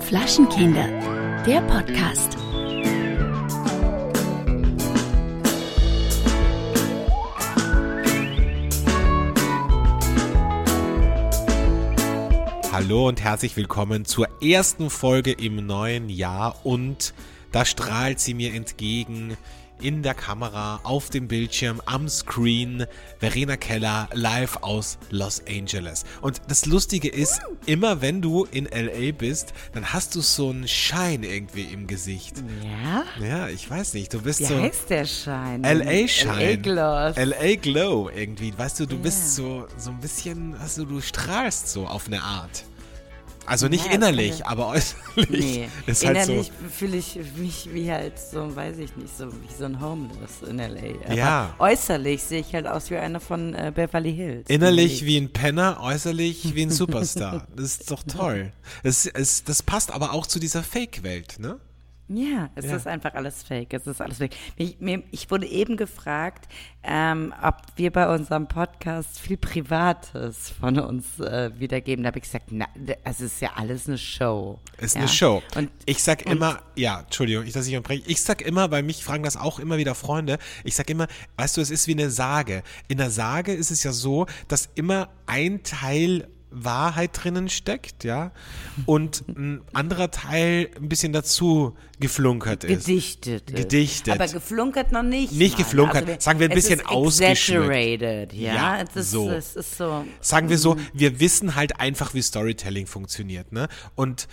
[0.00, 0.86] Flaschenkinder,
[1.44, 2.36] der Podcast.
[12.70, 17.14] Hallo und herzlich willkommen zur ersten Folge im neuen Jahr und
[17.52, 19.36] da strahlt sie mir entgegen
[19.80, 22.86] in der Kamera, auf dem Bildschirm, am Screen.
[23.18, 26.04] Verena Keller live aus Los Angeles.
[26.20, 30.68] Und das Lustige ist, immer wenn du in LA bist, dann hast du so einen
[30.68, 32.42] Schein irgendwie im Gesicht.
[32.62, 33.04] Ja?
[33.26, 34.60] Ja, ich weiß nicht, du bist Wie so.
[34.60, 35.62] heißt der Schein?
[35.62, 36.38] LA Schein.
[36.38, 37.16] LA Gloss.
[37.16, 38.52] LA Glow irgendwie.
[38.56, 39.28] Weißt du, du bist Ja.
[39.44, 42.64] so, so ein bisschen, also du strahlst so auf eine Art.
[43.46, 45.28] Also nicht Ja, innerlich, kann aber äußerlich.
[45.28, 46.68] Nee, Ist halt innerlich so.
[46.70, 50.58] fühle ich mich wie halt so, weiß ich nicht, so wie so ein Homeless in
[50.58, 51.04] L.A.
[51.06, 51.54] Aber Ja.
[51.58, 54.48] äußerlich sehe ich halt aus wie einer von äh, Beverly Hills.
[54.48, 57.46] Innerlich wie ein Penner, äußerlich wie ein Superstar.
[57.54, 58.52] Das ist doch toll.
[58.82, 61.58] Das, es, das passt aber auch zu dieser Fake-Welt, ne?
[62.08, 62.76] Ja, es Ja.
[62.76, 63.72] ist einfach alles fake.
[63.72, 64.36] Es ist alles fake.
[64.56, 66.46] Ich, mir, ich wurde eben gefragt,
[66.82, 72.02] ähm, ob wir bei unserem Podcast viel Privates von uns äh, wiedergeben.
[72.02, 72.66] Da habe ich gesagt, na,
[73.04, 74.60] es ist ja alles eine Show.
[74.76, 75.00] Ist ja.
[75.00, 75.42] eine Show.
[75.56, 78.02] Und ich sag immer, ja, Entschuldigung, ich, dass ich unterbreche.
[78.06, 81.06] Ich sag immer, weil mich fragen das auch immer wieder Freunde, ich sag immer,
[81.38, 82.62] weißt du, es ist wie eine Sage.
[82.86, 88.32] In der Sage ist es ja so, dass immer ein Teil Wahrheit drinnen steckt, ja,
[88.86, 92.86] und ein anderer Teil ein bisschen dazu geflunkert ist.
[92.86, 93.54] Gedichtet.
[93.54, 94.14] Gedichtet.
[94.14, 95.32] Aber geflunkert noch nicht.
[95.32, 95.64] Nicht mal.
[95.64, 96.22] geflunkert.
[96.22, 98.32] Sagen wir ein bisschen ausgeschmückt.
[98.32, 98.54] Ja.
[98.54, 99.30] Ja, ist, so.
[99.40, 100.04] so.
[100.20, 100.60] Sagen wir Mhm.
[100.60, 103.68] so, wir wissen halt einfach, wie Storytelling funktioniert, ne?
[103.94, 104.28] Und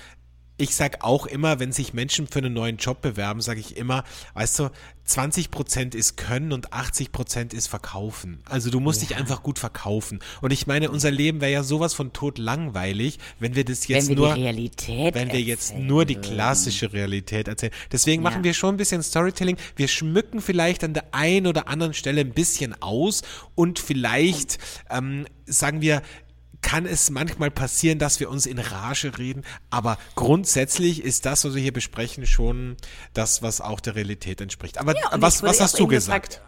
[0.62, 4.04] ich sag auch immer, wenn sich Menschen für einen neuen Job bewerben, sage ich immer,
[4.36, 4.70] weißt du,
[5.08, 8.40] 20% ist Können und 80% ist Verkaufen.
[8.46, 10.20] Also du musst dich einfach gut verkaufen.
[10.42, 14.10] Und ich meine, unser Leben wäre ja sowas von tot langweilig, wenn wir das jetzt
[14.10, 17.74] Wenn wir nur, die Realität wenn wir jetzt nur die klassische Realität erzählen.
[17.92, 18.44] Deswegen machen Ja.
[18.46, 19.58] wir schon ein bisschen Storytelling.
[19.76, 23.22] Wir schmücken vielleicht an der einen oder anderen Stelle ein bisschen aus
[23.56, 24.60] und vielleicht
[24.90, 26.02] ähm, sagen wir,
[26.62, 31.56] kann es manchmal passieren, dass wir uns in Rage reden, aber grundsätzlich ist das, was
[31.56, 32.78] wir hier besprechen, schon
[33.14, 34.78] das, was auch der Realität entspricht.
[34.78, 36.30] Aber Ja, was, was hast du gesagt?
[36.30, 36.48] gefragt,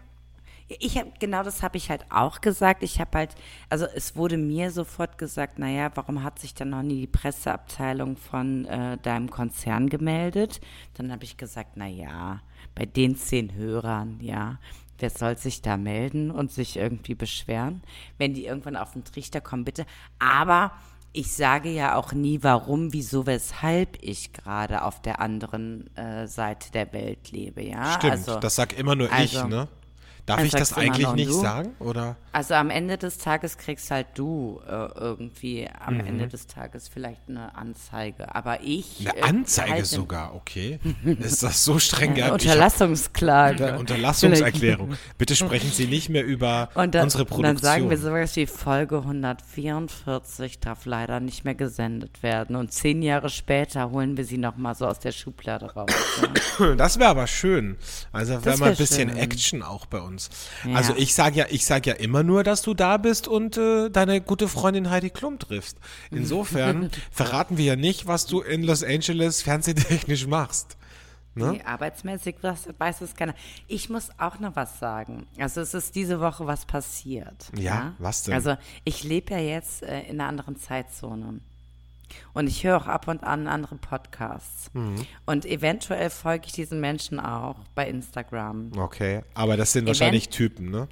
[0.80, 2.82] Ich habe genau das habe ich halt auch gesagt.
[2.82, 3.34] Ich habe halt,
[3.68, 8.16] also es wurde mir sofort gesagt, naja, warum hat sich dann noch nie die Presseabteilung
[8.16, 10.60] von äh, deinem Konzern gemeldet?
[10.94, 12.40] Dann habe ich gesagt, naja,
[12.74, 14.58] bei den zehn Hörern, ja,
[14.98, 17.82] wer soll sich da melden und sich irgendwie beschweren?
[18.18, 19.86] Wenn die irgendwann auf den Trichter kommen, bitte.
[20.18, 20.72] Aber
[21.12, 26.72] ich sage ja auch nie, warum, wieso, weshalb ich gerade auf der anderen äh, Seite
[26.72, 27.92] der Welt lebe, ja.
[27.92, 29.68] Stimmt, also, das sag immer nur ich, also- ne?
[30.26, 31.40] Darf Also ich das eigentlich nicht du?
[31.40, 31.74] sagen?
[31.80, 32.16] Oder?
[32.32, 36.06] Also am Ende des Tages kriegst halt du äh, irgendwie am Mhm.
[36.06, 38.34] Ende des Tages vielleicht eine Anzeige.
[38.34, 39.06] Aber ich.
[39.08, 40.78] Eine äh, Anzeige halte- sogar, okay.
[41.04, 42.20] Ist das so streng?
[42.22, 43.66] Hab- Unterlassungsklage.
[43.68, 44.94] Eine Unterlassungserklärung.
[45.18, 47.54] Bitte sprechen Sie nicht mehr über Und dann, unsere und Produktion.
[47.56, 48.96] dann sagen wir sowas wie Folge
[49.68, 52.56] 144 darf leider nicht mehr gesendet werden.
[52.56, 55.90] Und zehn Jahre später holen wir sie nochmal so aus der Schublade raus.
[56.58, 56.74] Ja.
[56.76, 57.76] Das wäre aber schön.
[58.12, 59.18] Also wäre Das mal ein bisschen schön.
[59.18, 60.13] Action auch bei uns.
[60.64, 60.76] Ja.
[60.76, 63.90] Also ich sage ja, ich sage ja immer nur, dass du da bist und äh,
[63.90, 65.78] deine gute Freundin Heidi Klum triffst.
[66.10, 70.76] Insofern verraten wir ja nicht, was du in Los Angeles fernsehtechnisch machst.
[71.36, 71.52] Ne?
[71.52, 73.34] Nee, arbeitsmäßig was, weiß es keiner.
[73.66, 75.26] Ich muss auch noch was sagen.
[75.38, 77.50] Also es ist diese Woche was passiert.
[77.58, 78.34] Ja, was denn?
[78.34, 81.40] Also ich lebe ja jetzt äh, in einer anderen Zeitzone.
[82.32, 84.70] Und ich höre auch ab und an andere Podcasts.
[84.74, 85.06] Mhm.
[85.26, 88.72] Und eventuell folge ich diesen Menschen auch bei Instagram.
[88.76, 90.88] Okay, aber das sind wahrscheinlich Typen, ne?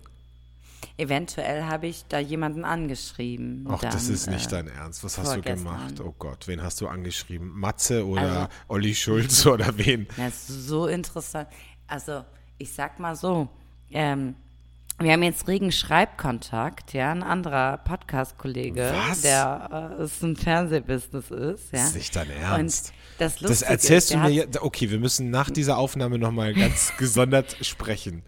[0.98, 3.66] Eventuell habe ich da jemanden angeschrieben.
[3.68, 5.02] Ach, das ist nicht äh, dein Ernst.
[5.04, 6.00] Was hast du gemacht?
[6.00, 7.48] Oh Gott, wen hast du angeschrieben?
[7.58, 10.06] Matze oder Also- Olli Schulz oder wen?
[10.16, 11.48] Das ist so interessant.
[11.86, 12.24] Also,
[12.58, 13.48] ich sag mal so,
[13.90, 14.34] ähm,
[15.04, 18.92] wir haben jetzt regen Schreibkontakt, ja, ein anderer Podcast-Kollege,
[19.22, 21.78] der äh, ist ein Fernsehbusiness ist, ja.
[21.78, 22.88] Das ist nicht dein Ernst.
[22.88, 24.62] Und das, Das erzählst ist, du mir hat, jetzt.
[24.62, 28.22] Okay, wir müssen nach dieser Aufnahme nochmal ganz gesondert sprechen.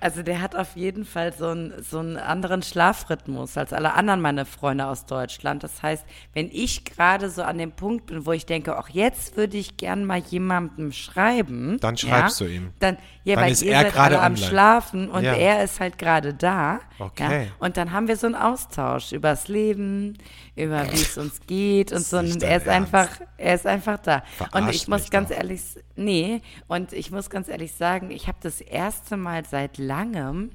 [0.00, 4.20] Also der hat auf jeden Fall so einen, so einen anderen Schlafrhythmus als alle anderen
[4.20, 5.62] meine Freunde aus Deutschland.
[5.64, 9.36] Das heißt, wenn ich gerade so an dem Punkt bin, wo ich denke, auch jetzt
[9.36, 11.78] würde ich gern mal jemandem schreiben.
[11.80, 12.70] Dann schreibst ja, du ihm.
[12.78, 14.36] Dann, ja, Dann weil ist ihr er gerade am.
[14.36, 15.34] Schlafen und Ja.
[15.34, 16.80] er ist halt gerade da.
[17.06, 17.46] Okay.
[17.46, 20.16] Ja, und dann haben wir so einen Austausch übers Leben,
[20.54, 22.18] über wie es uns geht und so.
[22.18, 22.94] Und er ist Ernst.
[22.94, 24.16] einfach, er ist einfach da.
[24.16, 25.36] und Verarscht ich muss ganz doch.
[25.36, 25.62] ehrlich,
[25.96, 30.50] nee, und ich muss ganz ehrlich sagen, ich habe das erste Mal seit langem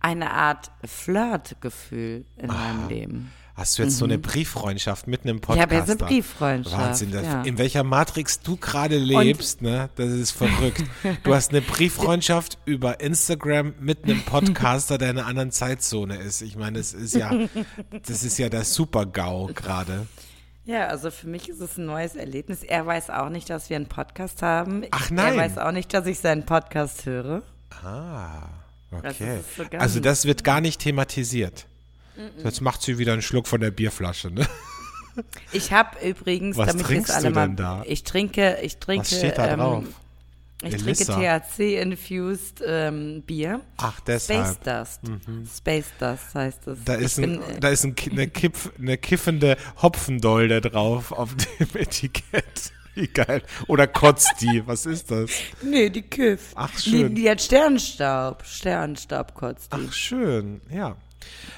[0.00, 3.32] eine Art Flirtgefühl in meinem Leben.
[3.54, 5.62] Hast du jetzt so eine Brieffreundschaft mit einem Podcast?
[5.62, 6.76] habe jetzt eine Brieffreundschaft.
[6.76, 7.42] Wahnsinn, das- ja.
[7.42, 9.90] in welcher Matrix du gerade lebst, ne?
[9.96, 10.82] Das ist verrückt.
[11.22, 16.40] Du hast eine Brieffreundschaft über Instagram mit einem Podcaster, der in einer anderen Zeitzone ist.
[16.40, 17.30] Ich meine, das ist ja,
[18.06, 20.06] das ist ja der Super-GAU gerade.
[20.64, 22.62] Ja, also für mich ist es ein neues Erlebnis.
[22.62, 24.84] Er weiß auch nicht, dass wir einen Podcast haben.
[24.92, 25.34] Ach nein.
[25.34, 27.42] Er weiß auch nicht, dass ich seinen Podcast höre.
[27.84, 28.48] Ah,
[29.02, 29.40] Das okay.
[29.40, 31.66] ist so Also das wird gar nicht thematisiert.
[32.42, 34.46] Jetzt macht sie wieder einen Schluck von der Bierflasche, ne?
[35.52, 37.82] Ich habe übrigens, Was damit trinkst alle du mal, denn da?
[37.86, 39.84] ich trinke, ich trinke, Was steht da ähm, drauf?
[40.62, 41.14] ich Elissa.
[41.14, 43.60] trinke THC-infused ähm, Bier.
[43.78, 44.64] Ach, Space deshalb.
[44.64, 45.00] Dust.
[45.56, 46.84] Space Dust heißt es.
[46.84, 51.34] Da ist, ein, bin, äh, da ist ein, eine, Kipf, eine kiffende Hopfendolde drauf auf
[51.34, 52.72] dem Etikett.
[52.94, 53.42] Wie geil.
[53.68, 54.62] Oder kotzt die.
[54.66, 55.30] Was ist das?
[55.62, 56.52] nee, die Kiff.
[56.54, 57.14] Ach, schön.
[57.14, 58.44] Die, die hat Sternstaub.
[58.44, 59.86] Sternstaub kotzt die.
[59.88, 60.60] Ach, schön.
[60.70, 60.96] Ja.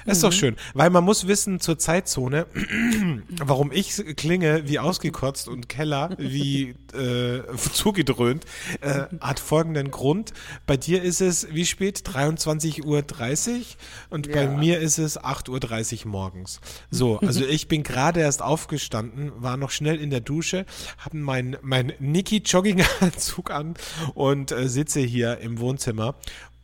[0.05, 2.45] Ist doch schön, weil man muss wissen zur Zeitzone,
[3.39, 7.41] warum ich klinge wie ausgekotzt und Keller wie äh,
[7.73, 8.45] zugedröhnt,
[8.81, 10.33] äh, hat folgenden Grund.
[10.67, 12.03] Bei dir ist es wie spät?
[12.07, 13.03] 23.30 Uhr
[14.09, 14.51] und bei Ja.
[14.51, 16.61] mir ist es 8.30 Uhr morgens.
[16.91, 20.65] So, also ich bin gerade erst aufgestanden, war noch schnell in der Dusche,
[20.99, 23.73] habe mein, mein Niki Jogginganzug an
[24.13, 26.15] und äh, sitze hier im Wohnzimmer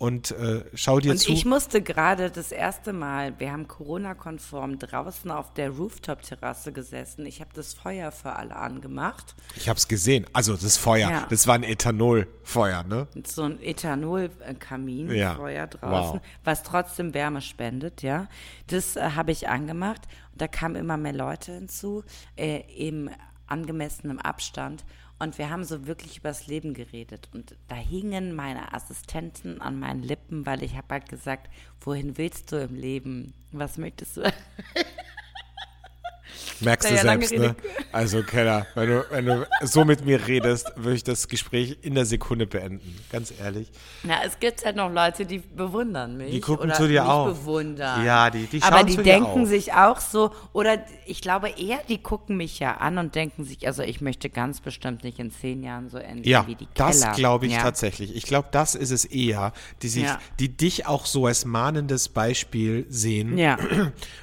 [0.01, 1.31] und äh, schau dir Und zu.
[1.31, 7.27] ich musste gerade das erste Mal, wir haben Corona-konform draußen auf der Rooftop-Terrasse gesessen.
[7.27, 9.35] Ich habe das Feuer für alle angemacht.
[9.55, 10.25] Ich hab's gesehen.
[10.33, 11.27] Also das Feuer, Ja.
[11.29, 13.07] das war ein Ethanolfeuer, ne?
[13.27, 15.35] So ein Ethanol-Kamin, Ja.
[15.35, 16.27] Feuer draußen, Wow.
[16.43, 18.27] was trotzdem Wärme spendet, ja.
[18.67, 20.01] Das äh, habe ich angemacht
[20.31, 22.03] und da kamen immer mehr Leute hinzu,
[22.37, 23.09] äh, im
[23.47, 24.83] angemessenen Abstand.
[25.21, 27.29] Und wir haben so wirklich übers Leben geredet.
[27.31, 31.47] Und da hingen meine Assistenten an meinen Lippen, weil ich habe halt gesagt,
[31.79, 33.35] wohin willst du im Leben?
[33.51, 34.21] Was möchtest du?
[36.61, 37.55] Merkst du selbst, ne?
[37.91, 41.95] Also Keller, wenn du, wenn du so mit mir redest, würde ich das Gespräch in
[41.95, 42.95] der Sekunde beenden.
[43.11, 43.71] Ganz ehrlich.
[44.03, 46.31] Na, es gibt halt noch Leute, die bewundern mich.
[46.31, 47.27] Die gucken oder zu dir auf.
[47.39, 48.05] bewundern.
[48.05, 51.49] Ja, die- die Aber schauen die zu dir denken sich auch so, oder ich glaube
[51.49, 55.19] eher, die gucken mich ja an und denken sich, also ich möchte ganz bestimmt nicht
[55.19, 57.13] in zehn Jahren so enden Ja, wie die das Keller.
[57.15, 57.61] glaube ich ja.
[57.61, 58.15] tatsächlich.
[58.15, 59.51] Ich glaube, das ist es eher,
[59.81, 60.19] die sich, Ja.
[60.39, 63.57] die dich auch so als mahnendes Beispiel sehen Ja.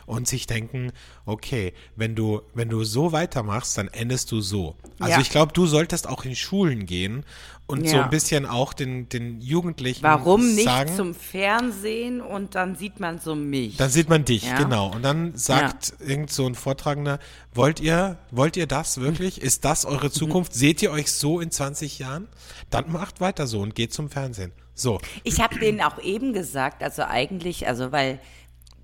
[0.06, 0.92] und sich denken,
[1.28, 4.76] okay, wenn du, wenn du so weitermachst, dann endest du so.
[4.98, 5.20] Also Ja.
[5.20, 7.25] ich glaube, du solltest auch in Schulen gehen
[7.66, 8.04] und so Ja.
[8.04, 13.19] ein bisschen auch den, den Jugendlichen Warum nicht sagen, zum Fernsehen und dann sieht man
[13.19, 13.76] so mich?
[13.76, 14.56] Dann sieht man dich, Ja.
[14.58, 14.90] genau.
[14.94, 17.19] Und dann sagt irgend so ein Vortragender,
[17.52, 19.40] wollt ihr, wollt ihr das wirklich?
[19.42, 20.54] Ist das eure Zukunft?
[20.54, 22.26] Seht ihr euch so in 20 Jahren?
[22.70, 24.52] Dann macht weiter so und geht zum Fernsehen.
[24.75, 24.98] So.
[25.25, 28.19] Ich habe denen auch eben gesagt, also eigentlich, also weil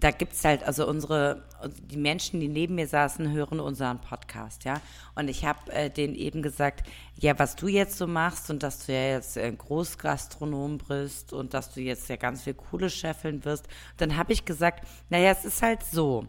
[0.05, 1.45] da gibt's halt, also unsere,
[1.91, 4.83] die Menschen, die neben mir saßen, hören unseren Podcast, ja.
[5.15, 6.87] Und ich habe äh, denen eben gesagt,
[7.19, 11.55] ja, was du jetzt so machst und dass du ja jetzt äh, Großgastronom bist und
[11.55, 13.67] dass du jetzt ja ganz viel coole scheffeln wirst.
[13.97, 16.29] Dann habe ich gesagt, naja, es ist halt so.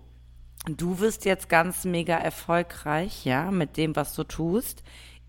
[0.67, 4.83] Du wirst jetzt ganz mega erfolgreich, ja, mit dem, was du tust.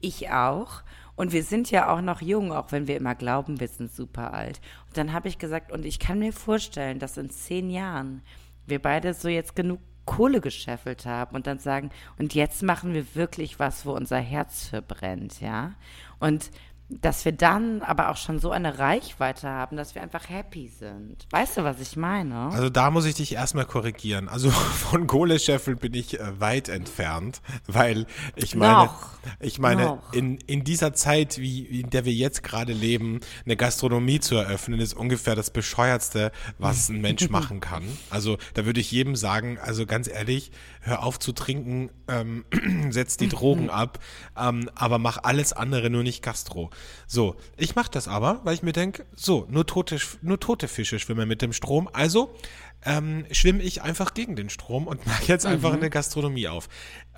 [0.06, 0.82] Ich auch.
[1.16, 4.32] Und wir sind ja auch noch jung, auch wenn wir immer glauben, wir sind super
[4.32, 4.60] alt.
[4.86, 8.22] Und dann habe ich gesagt, und ich kann mir vorstellen, dass in zehn Jahren
[8.66, 13.16] wir beide so jetzt genug Kohle gescheffelt haben und dann sagen, und jetzt machen wir
[13.16, 15.72] wirklich was, wo unser Herz für brennt, ja.
[16.20, 16.52] Und
[16.88, 21.26] dass wir dann aber auch schon so eine Reichweite haben, dass wir einfach happy sind.
[21.30, 22.50] Weißt du, was ich meine?
[22.52, 24.28] Also da muss ich dich erstmal korrigieren.
[24.28, 24.50] Also
[24.90, 29.08] von Kohlescheffeln bin ich äh, weit entfernt, weil ich meine, Noch.
[29.40, 30.12] ich meine, Noch.
[30.12, 34.36] in, in dieser Zeit, wie, wie in der wir jetzt gerade leben, eine Gastronomie zu
[34.36, 37.82] eröffnen, ist ungefähr das bescheuertste, was ein Mensch machen kann.
[38.10, 42.44] Also da würde ich jedem sagen, also ganz ehrlich, hör auf zu trinken, ähm,
[42.90, 43.98] setz die Drogen ab,
[44.38, 46.70] ähm, aber mach alles andere, nur nicht Gastro.
[47.06, 50.98] So, ich mache das aber, weil ich mir denke, so, nur tote, nur tote Fische
[50.98, 52.34] schwimmen mit dem Strom, also
[52.84, 56.68] ähm, schwimme ich einfach gegen den Strom und mache jetzt einfach eine Gastronomie auf.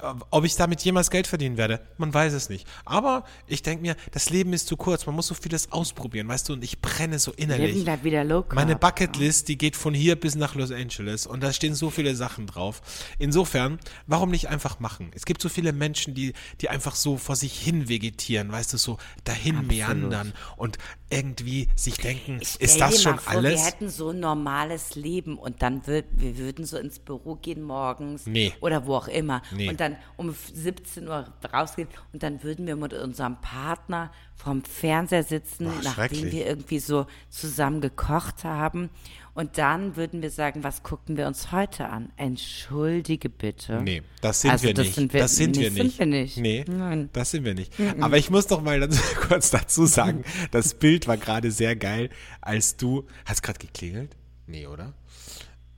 [0.02, 2.66] Äh, Ob ich damit jemals Geld verdienen werde, man weiß es nicht.
[2.84, 6.48] Aber ich denke mir, das Leben ist zu kurz, man muss so vieles ausprobieren, weißt
[6.48, 7.72] du, und ich brenne so innerlich.
[7.72, 8.44] Leben bleibt wieder low.
[8.54, 12.14] Meine Bucketlist, die geht von hier bis nach Los Angeles und da stehen so viele
[12.14, 12.80] Sachen drauf.
[13.18, 15.10] Insofern, warum nicht einfach machen?
[15.14, 18.78] Es gibt so viele Menschen, die, die einfach so vor sich hin vegetieren, weißt du,
[18.78, 20.78] so dahin meandern und
[21.10, 23.54] irgendwie sich denken, ist das schon vor, alles?
[23.60, 27.62] Wir hätten so ein normales Leben und dann würd, wir würden so ins Büro gehen
[27.62, 28.52] morgens Nee.
[28.60, 29.70] oder wo auch immer Nee.
[29.70, 35.22] und dann um 17 Uhr rausgehen und dann würden wir mit unserem Partner vorm Fernseher
[35.24, 38.90] sitzen, Boah, nachdem wir irgendwie so zusammen gekocht haben
[39.34, 42.10] Und dann würden wir sagen, was gucken wir uns heute an?
[42.16, 43.80] Entschuldige bitte.
[43.82, 44.94] Nee, das sind Also wir das nicht.
[44.96, 45.98] sind wir- das sind nee, wir sind nicht.
[46.00, 46.36] wir nicht.
[46.38, 47.08] Nee, Nein.
[47.12, 47.72] das sind wir nicht.
[48.00, 52.10] Aber ich muss doch mal dazu, kurz dazu sagen, das Bild war gerade sehr geil,
[52.40, 54.16] als du, hast gerade geklingelt?
[54.48, 54.92] Nee, oder?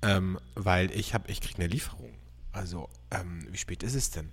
[0.03, 2.11] Ähm, weil ich habe, ich krieg eine Lieferung.
[2.53, 4.29] Also, ähm, wie spät ist es denn?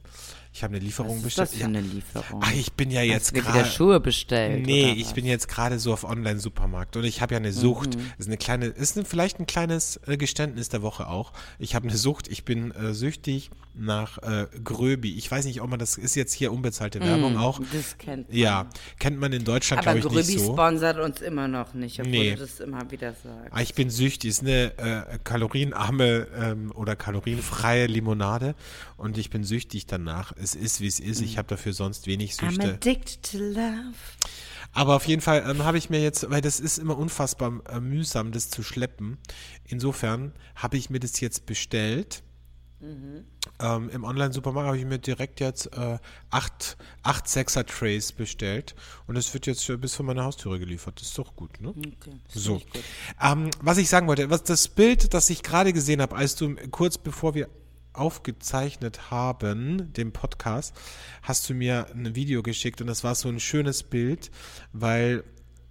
[0.53, 1.49] Ich habe eine Lieferung Was ist bestellt.
[1.51, 2.41] das für eine Lieferung?
[2.43, 3.69] Ach, ich bin ja jetzt dir wieder gerade.
[3.69, 4.65] Schuhe bestellt?
[4.65, 7.95] Nee, ich bin jetzt gerade so auf Online-Supermarkt und ich habe ja eine Sucht.
[7.95, 8.01] Mhm.
[8.17, 11.33] Das ist eine kleine, ist eine, vielleicht ein kleines äh, Geständnis der Woche auch.
[11.59, 12.27] Ich habe eine Sucht.
[12.27, 15.15] Ich bin äh, süchtig nach äh, Gröbi.
[15.17, 17.59] Ich weiß nicht, ob man das ist jetzt hier unbezahlte Werbung auch.
[17.59, 18.37] Mhm, Das kennt man.
[18.37, 18.67] Ja,
[18.97, 20.53] kennt man in Deutschland Aber glaube ich nicht so.
[20.53, 22.31] sponsert uns immer noch nicht, obwohl Nee.
[22.33, 23.51] du das immer wieder sagst.
[23.51, 24.31] Ah, Ich bin süchtig.
[24.31, 28.55] Ist eine äh, kalorienarme ähm, oder kalorienfreie Limonade
[28.97, 30.33] und ich bin süchtig danach.
[30.35, 31.21] Es ist wie es ist.
[31.21, 32.73] Ich habe dafür sonst wenig I'm Süchte.
[32.73, 33.93] addicted to love.
[34.73, 37.79] Aber auf jeden Fall ähm, habe ich mir jetzt, weil das ist immer unfassbar äh,
[37.79, 39.17] mühsam, das zu schleppen.
[39.65, 42.23] Insofern habe ich mir das jetzt bestellt.
[43.59, 45.97] Ähm, Im Online-Supermarkt habe ich mir direkt jetzt äh,
[46.29, 48.75] acht, acht 6er Trays bestellt
[49.07, 50.99] und es wird jetzt bis vor meine Haustüre geliefert.
[51.01, 51.69] Das ist doch gut, ne?
[51.69, 52.59] Okay, So.
[52.59, 52.67] gut.
[53.19, 56.53] Ähm, was ich sagen wollte, was das Bild, das ich gerade gesehen habe, als du
[56.69, 57.49] kurz bevor wir
[57.97, 60.75] aufgezeichnet haben, den Podcast,
[61.21, 64.31] hast du mir ein Video geschickt und das war so ein schönes Bild,
[64.73, 65.23] weil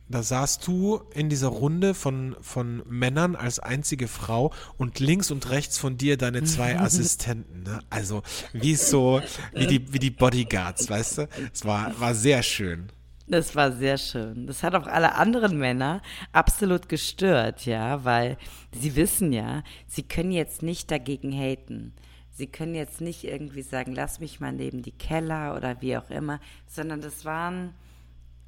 [0.08, 5.50] da saßt du in dieser Runde von, von Männern als einzige Frau und links und
[5.50, 7.64] rechts von dir deine zwei Assistenten.
[7.64, 7.80] Ne?
[7.90, 9.20] Also wie so,
[9.52, 11.28] wie die, wie die Bodyguards, weißt du?
[11.52, 12.88] Es war, war sehr schön.
[13.28, 14.46] Das war sehr schön.
[14.46, 16.00] Das hat auch alle anderen Männer
[16.32, 18.38] absolut gestört, ja, weil
[18.70, 21.92] sie wissen ja, sie können jetzt nicht dagegen haten.
[22.36, 26.10] Sie können jetzt nicht irgendwie sagen, lass mich mal neben die Keller oder wie auch
[26.10, 27.72] immer, sondern das waren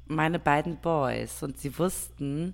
[0.05, 2.53] meine beiden Boys und sie wussten,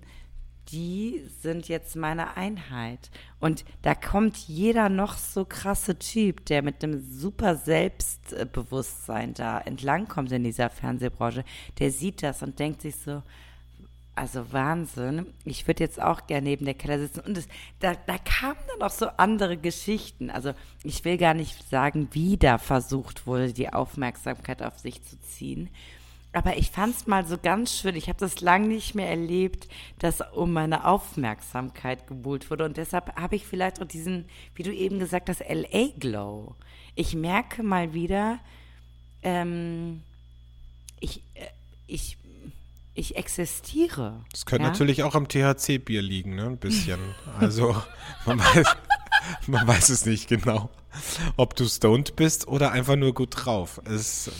[0.69, 3.11] die sind jetzt meine Einheit.
[3.41, 10.31] Und da kommt jeder noch so krasse Typ, der mit einem super Selbstbewusstsein da entlangkommt
[10.31, 11.43] in dieser Fernsehbranche,
[11.79, 13.21] der sieht das und denkt sich so,
[14.15, 17.19] also Wahnsinn, ich würde jetzt auch gerne neben der Keller sitzen.
[17.19, 17.47] Und es,
[17.81, 20.29] da, da kamen dann auch so andere Geschichten.
[20.29, 20.53] Also
[20.83, 25.69] ich will gar nicht sagen, wie da versucht wurde, die Aufmerksamkeit auf sich zu ziehen.
[26.31, 27.95] Aber ich fand es mal so ganz schön.
[27.95, 29.67] Ich habe das lange nicht mehr erlebt,
[29.99, 32.65] dass um meine Aufmerksamkeit gebuhlt wurde.
[32.65, 36.55] Und deshalb habe ich vielleicht auch diesen, wie du eben gesagt hast, LA-Glow.
[36.95, 38.39] Ich merke mal wieder,
[39.23, 40.03] ähm,
[40.99, 41.47] ich, äh,
[41.87, 42.17] ich,
[42.95, 44.23] ich existiere.
[44.31, 44.71] Das könnte ja?
[44.71, 46.45] natürlich auch am THC-Bier liegen, ne?
[46.47, 46.99] Ein bisschen.
[47.39, 47.75] Also,
[48.25, 48.65] man weiß,
[49.47, 50.69] man weiß es nicht genau,
[51.35, 53.81] ob du stoned bist oder einfach nur gut drauf.
[53.83, 54.31] Es,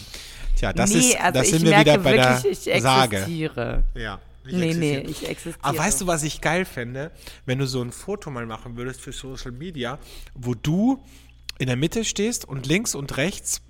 [0.55, 3.17] tja, das nee, ist, also das ich sind wir wieder bei wirklich, der ich Sage.
[3.17, 3.83] existiere.
[3.95, 4.19] Ja.
[4.45, 5.01] ich Nee, nee, existiere.
[5.01, 5.63] ich existiere.
[5.63, 7.11] Aber weißt du, was ich geil fände?
[7.45, 9.99] Wenn du so ein Foto mal machen würdest für Social Media,
[10.33, 11.03] wo du
[11.57, 13.61] in der Mitte stehst und links und rechts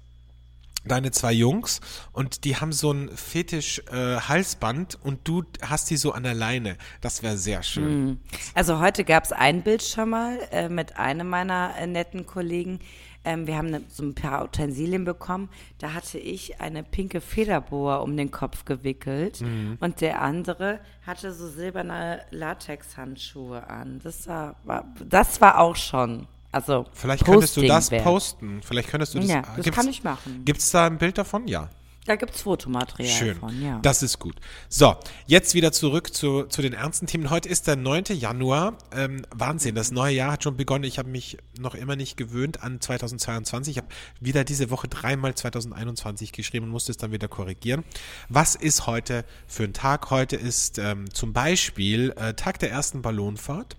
[0.88, 5.98] deine zwei Jungs und die haben so ein fetisch äh, Halsband und du hast die
[5.98, 6.78] so an der Leine.
[7.02, 8.20] Das wäre sehr schön.
[8.54, 12.80] Also heute gab es ein Bild schon mal äh, mit einem meiner äh, netten Kollegen.
[13.24, 15.50] Ähm, wir haben ne, so ein paar Utensilien bekommen.
[15.80, 19.44] Da hatte ich eine pinke Federboa um den Kopf gewickelt
[19.80, 24.00] und der andere hatte so silberne Latexhandschuhe an.
[24.04, 26.28] Das war, war, das war auch schon.
[26.56, 28.04] Also Vielleicht könntest du das Posting wert.
[28.06, 28.62] posten.
[28.64, 29.28] Vielleicht könntest du das.
[29.28, 30.46] Ja, das kann ich machen.
[30.46, 31.50] Gibt es da ein Bild davon?
[31.50, 31.70] Ja.
[32.06, 33.36] Da gibt's Fotomaterial Schön.
[33.36, 33.80] von, ja.
[33.82, 34.36] Das ist gut.
[34.70, 34.96] So,
[35.26, 37.30] jetzt wieder zurück zu, zu den ernsten Themen.
[37.30, 38.06] Heute ist der 9.
[38.14, 38.78] Januar.
[38.94, 40.86] Ähm, Wahnsinn, das neue Jahr hat schon begonnen.
[40.86, 43.72] Ich habe mich noch immer nicht gewöhnt an 2022.
[43.72, 43.90] Ich habe
[44.22, 47.84] wieder diese Woche dreimal 2021 geschrieben und musste es dann wieder korrigieren.
[48.30, 50.10] Was ist heute für ein Tag?
[50.10, 53.76] Heute ist ähm, zum Beispiel äh, Tag der ersten Ballonfahrt.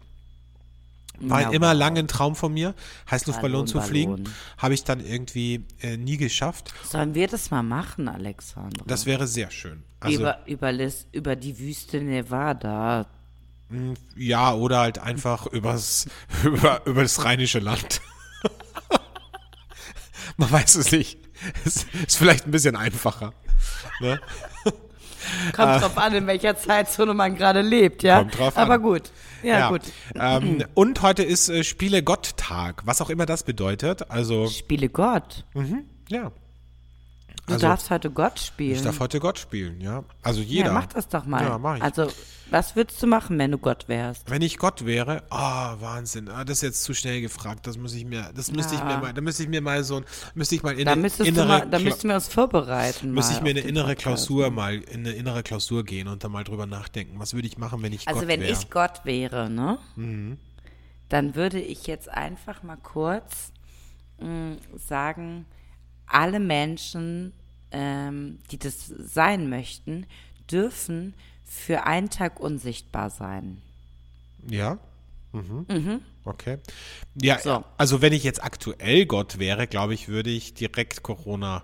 [1.21, 1.79] War Ja, immer wow.
[1.79, 2.75] lange ein Traum von mir,
[3.11, 4.13] Heißluftballon Ballon, zu fliegen.
[4.17, 4.29] Ballon.
[4.59, 6.73] Habe ich dann irgendwie äh, nie geschafft.
[6.85, 8.85] Sollen wir das mal machen, Alexandra?
[8.87, 9.83] Das wäre sehr schön.
[10.01, 13.07] Also, über, über, Lis- über die Wüste Nevada.
[14.15, 16.07] Ja, oder halt einfach übers,
[16.45, 18.01] über, über das rheinische Land.
[20.37, 21.19] Man weiß es nicht.
[21.65, 23.33] Es ist vielleicht ein bisschen einfacher.
[24.01, 24.21] Ne?
[25.55, 28.19] Kommt drauf an, in welcher Zeitzone man gerade lebt, ja.
[28.19, 28.65] Kommt drauf an.
[28.65, 29.11] Aber gut.
[29.43, 29.83] Ja, gut.
[30.15, 34.11] Ähm, und heute ist äh, Spiele Gott-Tag, was auch immer das bedeutet.
[34.11, 35.45] Also, Spiele Gott.
[36.09, 36.33] ja.
[37.47, 38.75] Du Also, darfst heute Gott spielen.
[38.75, 40.03] ich darf heute Gott spielen, ja.
[40.23, 40.67] Also jeder.
[40.67, 41.45] Ja, mach das doch mal.
[41.45, 41.83] Ja, mach ich.
[41.83, 42.09] Also,
[42.51, 44.29] was würdest du machen, wenn du Gott wärst?
[44.29, 47.95] Wenn ich Gott wäre, ah, Wahnsinn, ah, das ist jetzt zu schnell gefragt, das muss
[47.95, 48.99] ich mir, das müsste ich mir Ja.
[48.99, 51.47] mal, da müsste ich mir mal so, ein- müsste ich mal in Da eine innere,
[51.47, 53.13] mal, da müssten wir uns vorbereiten.
[53.13, 54.03] müsste ich mir eine innere Podcast.
[54.03, 57.59] Klausur mal, in eine innere Klausur gehen und dann mal drüber nachdenken, was würde ich
[57.59, 58.53] machen, wenn ich Also Gott wenn wäre?
[58.53, 59.79] ich Gott wäre, ne?
[61.09, 63.53] dann würde ich jetzt einfach mal kurz
[64.19, 65.47] mh, sagen,
[66.07, 67.33] alle Menschen,
[67.71, 70.07] ähm, die das sein möchten,
[70.51, 73.63] dürfen für einen Tag unsichtbar sein.
[74.49, 74.79] Ja.
[75.33, 76.01] Mhm.
[76.25, 76.59] Okay.
[77.21, 77.65] Ja, So.
[77.77, 81.63] also wenn ich jetzt aktuell Gott wäre, glaube ich, würde ich direkt Corona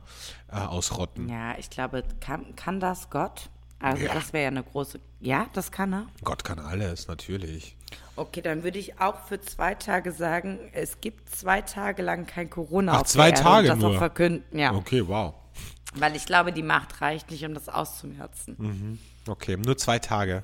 [0.48, 1.28] äh, ausrotten.
[1.28, 3.48] Ja, ich glaube, kann, kann das Gott?
[3.82, 4.14] Also Ja.
[4.14, 5.00] das wäre ja eine große.
[5.20, 6.06] Ja, das kann er.
[6.24, 7.76] Gott kann alles, natürlich.
[8.16, 12.48] Okay, dann würde ich auch für zwei Tage sagen, es gibt zwei Tage lang kein
[12.50, 13.90] Corona Ach, auf zwei der Erde Tage und das nur?
[13.94, 14.58] auch verkünden.
[14.58, 15.34] Ja, Okay, wow.
[15.94, 18.98] weil ich glaube, die Macht reicht nicht, um das auszumerzen.
[19.26, 20.42] Okay, nur zwei Tage.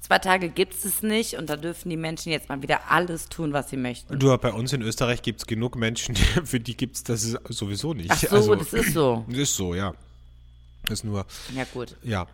[0.00, 3.52] Zwei Tage gibt es nicht und da dürfen die Menschen jetzt mal wieder alles tun,
[3.52, 4.18] was sie möchten.
[4.18, 7.94] Du, bei uns in Österreich gibt es genug Menschen, für die gibt es das sowieso
[7.94, 8.10] nicht.
[8.10, 9.24] Ach so, also, das ist so.
[9.28, 9.92] Ist so, ja.
[10.90, 11.96] Ist nur, Ja, gut.
[12.02, 12.26] ja.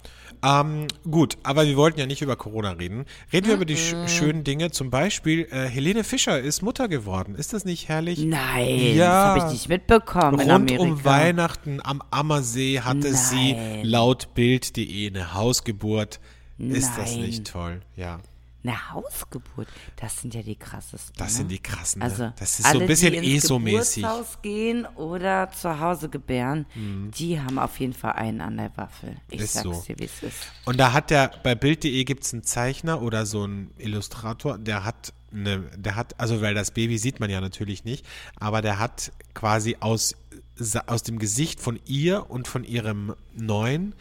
[0.44, 3.04] Ähm, gut, aber wir wollten ja nicht über Corona reden.
[3.32, 4.70] Reden wir über die sch schönen Dinge.
[4.70, 7.34] Zum Beispiel, äh, Helene Fischer ist Mutter geworden.
[7.34, 8.18] Ist das nicht herrlich?
[8.20, 9.06] Nein, Ja.
[9.06, 13.84] das habe ich nicht mitbekommen Rund um Weihnachten am Ammersee hatte sie Nein.
[13.84, 16.20] laut Bild.de eine Hausgeburt.
[16.58, 17.20] Ist das Nein.
[17.22, 17.80] nicht toll?
[17.96, 18.20] Ja,
[18.66, 21.14] Eine Hausgeburt, das sind ja die krassesten.
[21.18, 21.36] das ne?
[21.38, 21.98] sind die krassen.
[21.98, 22.04] Ne?
[22.06, 24.02] Also das ist so alle, ein bisschen die ins ESO-mäßig.
[24.02, 27.10] Geburtshaus gehen oder zu Hause gebären, Mhm.
[27.10, 29.16] die haben auf jeden Fall einen an der Waffel.
[29.30, 29.84] Ich Ist sag's so.
[29.86, 30.36] dir, wie es ist.
[30.64, 34.84] Und da hat der, bei Bild.de gibt es einen Zeichner oder so einen Illustrator, der
[34.84, 38.06] hat eine, der hat, also weil das Baby sieht man ja natürlich nicht,
[38.40, 40.14] aber der hat quasi aus,
[40.86, 43.94] aus dem Gesicht von ihr und von ihrem Neuen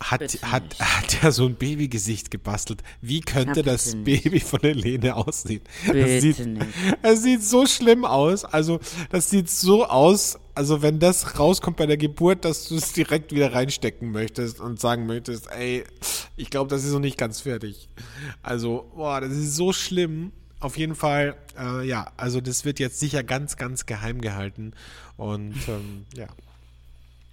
[0.00, 2.82] hat, hat, hat er so ein Babygesicht gebastelt.
[3.02, 4.24] Wie könnte Na, das nicht.
[4.24, 5.60] Baby von Helene aussehen?
[5.86, 6.36] Das sieht,
[7.16, 8.46] sieht so schlimm aus.
[8.46, 12.92] Also, das sieht so aus, also wenn das rauskommt bei der Geburt, dass du es
[12.92, 15.84] direkt wieder reinstecken möchtest und sagen möchtest, ey,
[16.36, 17.88] ich glaube, das ist noch nicht ganz fertig.
[18.42, 20.32] Also, boah, das ist so schlimm.
[20.60, 24.72] Auf jeden Fall, äh, ja, also das wird jetzt sicher ganz, ganz geheim gehalten.
[25.16, 26.26] Und ähm, ja.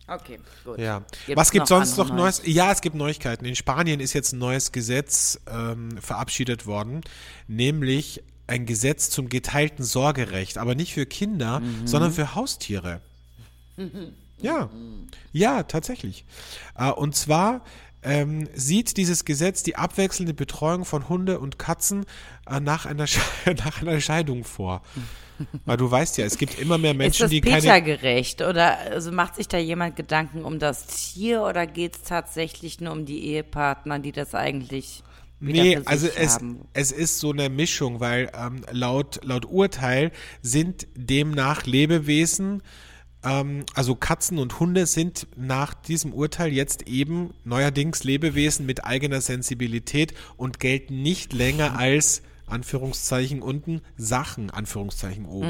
[0.07, 0.77] Okay, gut.
[0.77, 0.99] Ja.
[1.25, 2.41] Gibt's Was gibt sonst noch Neues?
[2.45, 3.45] Ja, es gibt Neuigkeiten.
[3.45, 7.01] In Spanien ist jetzt ein neues Gesetz ähm, verabschiedet worden,
[7.47, 13.01] nämlich ein Gesetz zum geteilten Sorgerecht, aber nicht für Kinder, sondern für Haustiere.
[14.39, 14.69] Ja,
[15.31, 16.25] ja, tatsächlich.
[16.77, 17.61] Äh, und zwar
[18.05, 22.05] ähm, sieht dieses Gesetz die abwechselnde Betreuung von Hunde und Katzen
[22.49, 23.05] äh, nach, einer
[23.45, 24.81] nach einer Scheidung vor.
[25.65, 28.77] Weil du weißt ja, es gibt immer mehr Ist Menschen, das die keine Peter-gerecht oder
[28.91, 33.05] also macht sich da jemand Gedanken um das Tier oder geht es tatsächlich nur um
[33.05, 35.03] die Ehepartner, die das eigentlich
[35.41, 36.61] Nee, also es, haben?
[36.73, 42.63] es ist so eine Mischung, weil ähm, laut, laut Urteil sind demnach Lebewesen,
[43.25, 49.21] ähm, also Katzen und Hunde sind nach diesem Urteil jetzt eben neuerdings Lebewesen mit eigener
[49.21, 55.47] Sensibilität und gelten nicht länger als Anführungszeichen unten Sachen, Anführungszeichen oben.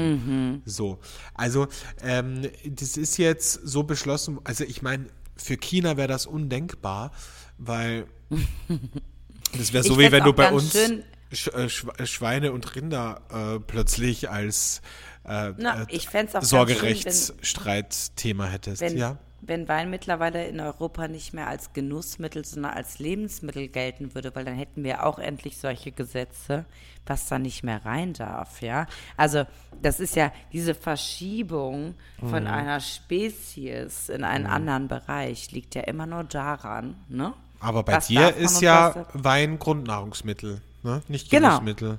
[0.64, 0.98] So,
[1.34, 1.68] also
[2.02, 7.12] ähm, das ist jetzt so beschlossen, also ich meine, für China wäre das undenkbar,
[7.58, 8.06] weil
[9.58, 14.80] das wäre so wie wenn du bei uns äh, Schweine und Rinder äh, plötzlich als
[15.28, 15.98] äh, Na, äh,
[16.40, 18.80] Sorgerechtsstreitthema hättest.
[18.80, 19.16] Wenn, ja.
[19.40, 24.44] wenn Wein mittlerweile in Europa nicht mehr als Genussmittel, sondern als Lebensmittel gelten würde, weil
[24.44, 26.64] dann hätten wir auch endlich solche Gesetze,
[27.06, 28.86] was da nicht mehr rein darf, ja.
[29.16, 29.44] Also
[29.82, 32.50] das ist ja diese Verschiebung von Mhm.
[32.50, 37.34] einer Spezies in einen anderen Bereich liegt ja immer nur daran, ne?
[37.60, 41.00] Aber bei Was dir ist ja Wein Grundnahrungsmittel, ne?
[41.08, 41.48] Nicht Genau.
[41.60, 41.98] Genussmittel.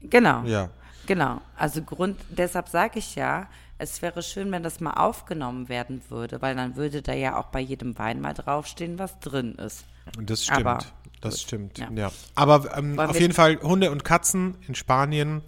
[0.00, 0.44] Genau.
[0.44, 0.70] Ja.
[1.06, 1.40] Genau.
[1.56, 6.40] Also Grund, deshalb sage ich ja, es wäre schön, wenn das mal aufgenommen werden würde,
[6.40, 9.84] weil dann würde da ja auch bei jedem Wein mal draufstehen, was drin ist.
[10.16, 10.60] Und das stimmt.
[10.60, 10.78] Aber
[11.20, 11.78] das gut, stimmt.
[11.78, 11.88] Ja.
[11.94, 12.12] ja.
[12.34, 15.42] Aber ähm, auf jeden Fall Hunde und Katzen in Spanien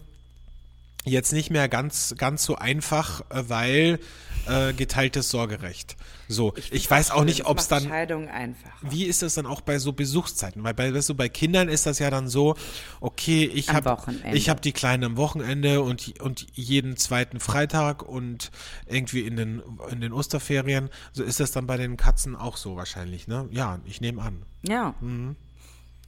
[1.05, 3.99] jetzt nicht mehr ganz, ganz so einfach, äh, weil
[4.47, 5.97] äh, geteiltes Sorgerecht.
[6.29, 7.85] So, ich, weiß auch nicht, ob es dann.
[7.85, 8.71] Scheidung einfach.
[8.83, 10.65] Wie ist das dann auch bei so Besuchszeiten?
[10.65, 12.55] Weil bei, weißt du, bei Kindern ist das ja dann so,
[13.01, 13.97] okay, ich habe
[14.33, 18.51] ich hab die Kleinen am Wochenende und, und jeden zweiten Freitag und
[18.87, 20.89] irgendwie in den, in den Osterferien.
[21.13, 23.47] So ist das dann bei den Katzen auch so wahrscheinlich, ne?
[23.51, 24.45] Ja, ich nehme an.
[24.67, 24.95] Ja.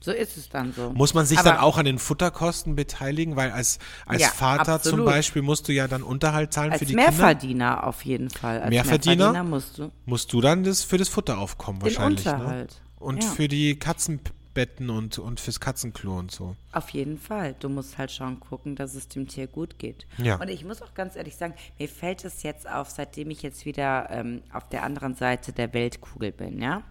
[0.00, 0.90] So ist es dann so.
[0.92, 3.34] Muss man sich Aber dann auch an den Futterkosten beteiligen?
[3.36, 5.06] Weil als, als Ja, Vater zum absolut.
[5.06, 7.10] Beispiel musst du ja dann Unterhalt zahlen als für die Kinder.
[7.10, 8.60] Mehrverdiener auf jeden Fall.
[8.60, 9.42] Als Mehrverdiener?
[9.42, 9.90] musst du.
[10.04, 12.24] Musst du dann das für das Futter aufkommen Den wahrscheinlich.
[12.24, 12.32] Ne?
[12.34, 12.80] Unterhalt.
[12.98, 13.30] Und Ja.
[13.30, 16.54] für die Katzenbetten und, und fürs Katzenklo und so.
[16.72, 17.54] Auf jeden Fall.
[17.58, 20.06] Du musst halt schon gucken, dass es dem Tier gut geht.
[20.18, 20.36] Ja.
[20.36, 23.64] Und ich muss auch ganz ehrlich sagen, mir fällt es jetzt auf, seitdem ich jetzt
[23.66, 26.82] wieder ähm, auf der anderen Seite der Weltkugel bin, ja.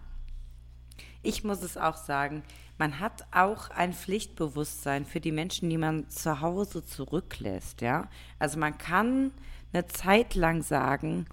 [1.22, 2.42] Ich muss es auch sagen,
[2.78, 8.08] man hat auch ein Pflichtbewusstsein für die Menschen, die man zu Hause zurücklässt, ja.
[8.38, 9.32] Also man kann
[9.72, 11.26] eine Zeit lang sagen,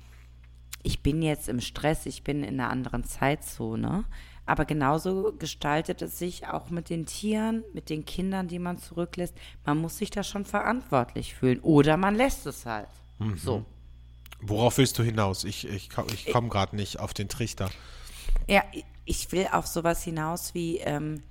[0.84, 4.06] ich bin jetzt im Stress, ich bin in einer anderen Zeitzone.
[4.46, 9.34] Aber genauso gestaltet es sich auch mit den Tieren, mit den Kindern, die man zurücklässt.
[9.66, 11.62] Man muss sich da schon verantwortlich fühlen.
[11.62, 12.90] Oder man lässt es halt.
[13.20, 13.38] Mhm.
[13.38, 13.66] So.
[14.42, 15.46] Worauf willst du hinaus?
[15.46, 17.70] Ich, ich, ich komme gerade nicht auf den Trichter.
[18.50, 18.62] Ja,
[19.06, 21.24] ich will auf sowas hinaus wie, ähm,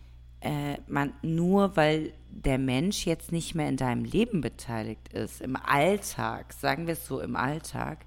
[0.42, 5.57] äh, man nur weil der Mensch jetzt nicht mehr in deinem Leben beteiligt ist, im
[5.57, 8.07] Alltag, sagen wir es so, im Alltag,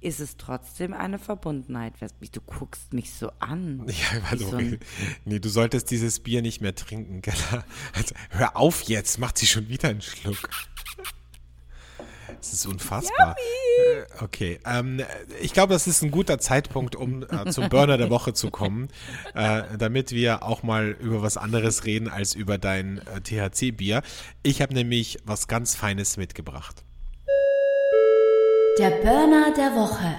[0.00, 1.94] ist es trotzdem eine Verbundenheit.
[2.32, 3.86] Du guckst mich so an.
[3.88, 4.58] Ja, also, so
[5.24, 7.34] nee, du solltest dieses Bier nicht mehr trinken, gell?
[7.94, 10.48] Also, hör auf jetzt, macht sie schon wieder einen Schluck.
[12.38, 13.36] Das ist unfassbar.
[13.36, 13.64] Yummy.
[13.74, 15.02] Äh, okay, ähm,
[15.40, 18.88] ich glaube, das ist ein guter Zeitpunkt, um äh, zum Burner der Woche zu kommen,
[19.34, 24.02] äh, damit wir auch mal über was anderes reden als über dein äh, THC-Bier.
[24.42, 26.84] Ich habe nämlich was ganz Feines mitgebracht.
[28.78, 30.16] Der Burner der Woche.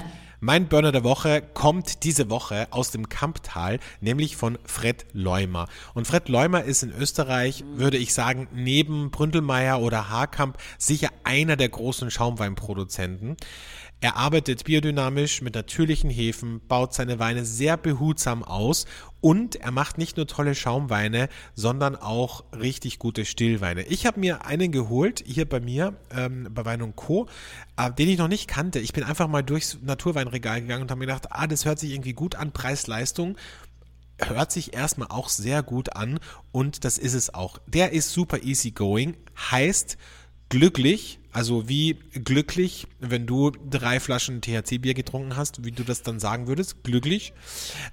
[0.47, 5.67] Mein Burner der Woche kommt diese Woche aus dem Kamptal, nämlich von Fred Leumer.
[5.95, 11.55] Und Fred Leumer ist in Österreich, würde ich sagen, neben Bründelmeier oder Haarkamp sicher einer
[11.55, 13.37] der großen Schaumweinproduzenten.
[14.05, 18.85] Er arbeitet biodynamisch mit natürlichen Hefen, baut seine Weine sehr behutsam aus
[19.19, 23.81] und er macht nicht nur tolle Schaumweine, sondern auch richtig gute Stillweine.
[23.81, 27.27] Ich habe mir einen geholt, hier bei mir, ähm, bei Wein Co.,
[27.77, 28.77] äh, den ich noch nicht kannte.
[28.77, 31.91] Ich bin einfach mal durchs Naturweinregal gegangen und habe mir gedacht, ah, das hört sich
[31.91, 33.35] irgendwie gut an, Preis-Leistung
[34.19, 36.19] hört sich erstmal auch sehr gut an
[36.51, 37.57] und das ist es auch.
[37.65, 39.17] Der ist super easy going,
[39.51, 39.97] heißt
[40.49, 46.17] glücklich, also wie glücklich, wenn du drei Flaschen THC-Bier getrunken hast, wie du das dann
[46.17, 47.33] sagen würdest, glücklich.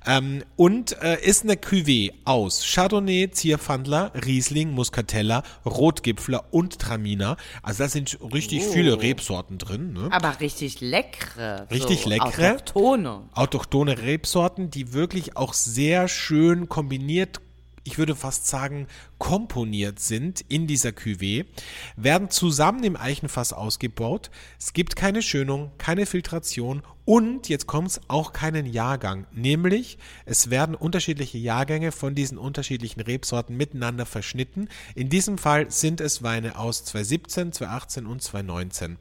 [0.07, 7.37] Ähm, und äh, ist eine Cuvée aus Chardonnay, Zierpfandler, Riesling, Muscatella, Rotgipfler und Traminer.
[7.64, 8.72] Also da sind richtig oh.
[8.74, 9.92] viele Rebsorten drin.
[9.92, 10.09] Ne?
[10.12, 11.66] Aber richtig leckere.
[11.68, 12.52] Richtig so leckere.
[12.52, 13.28] Autochtone.
[13.33, 17.40] Autochtone Rebsorten, die wirklich auch sehr schön kombiniert
[17.84, 18.86] ich würde fast sagen,
[19.18, 21.46] komponiert sind in dieser Cuvée,
[21.96, 24.30] werden zusammen im Eichenfass ausgebaut.
[24.58, 29.26] Es gibt keine Schönung, keine Filtration und jetzt kommt es auch keinen Jahrgang.
[29.32, 34.68] Nämlich, es werden unterschiedliche Jahrgänge von diesen unterschiedlichen Rebsorten miteinander verschnitten.
[34.94, 38.98] In diesem Fall sind es Weine aus 2017, 2018 und 2019.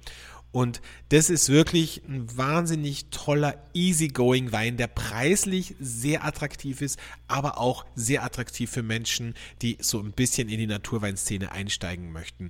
[0.52, 7.58] Und das ist wirklich ein wahnsinnig toller, easygoing Wein, der preislich sehr attraktiv ist, aber
[7.58, 12.50] auch sehr attraktiv für Menschen, die so ein bisschen in die Naturweinszene einsteigen möchten.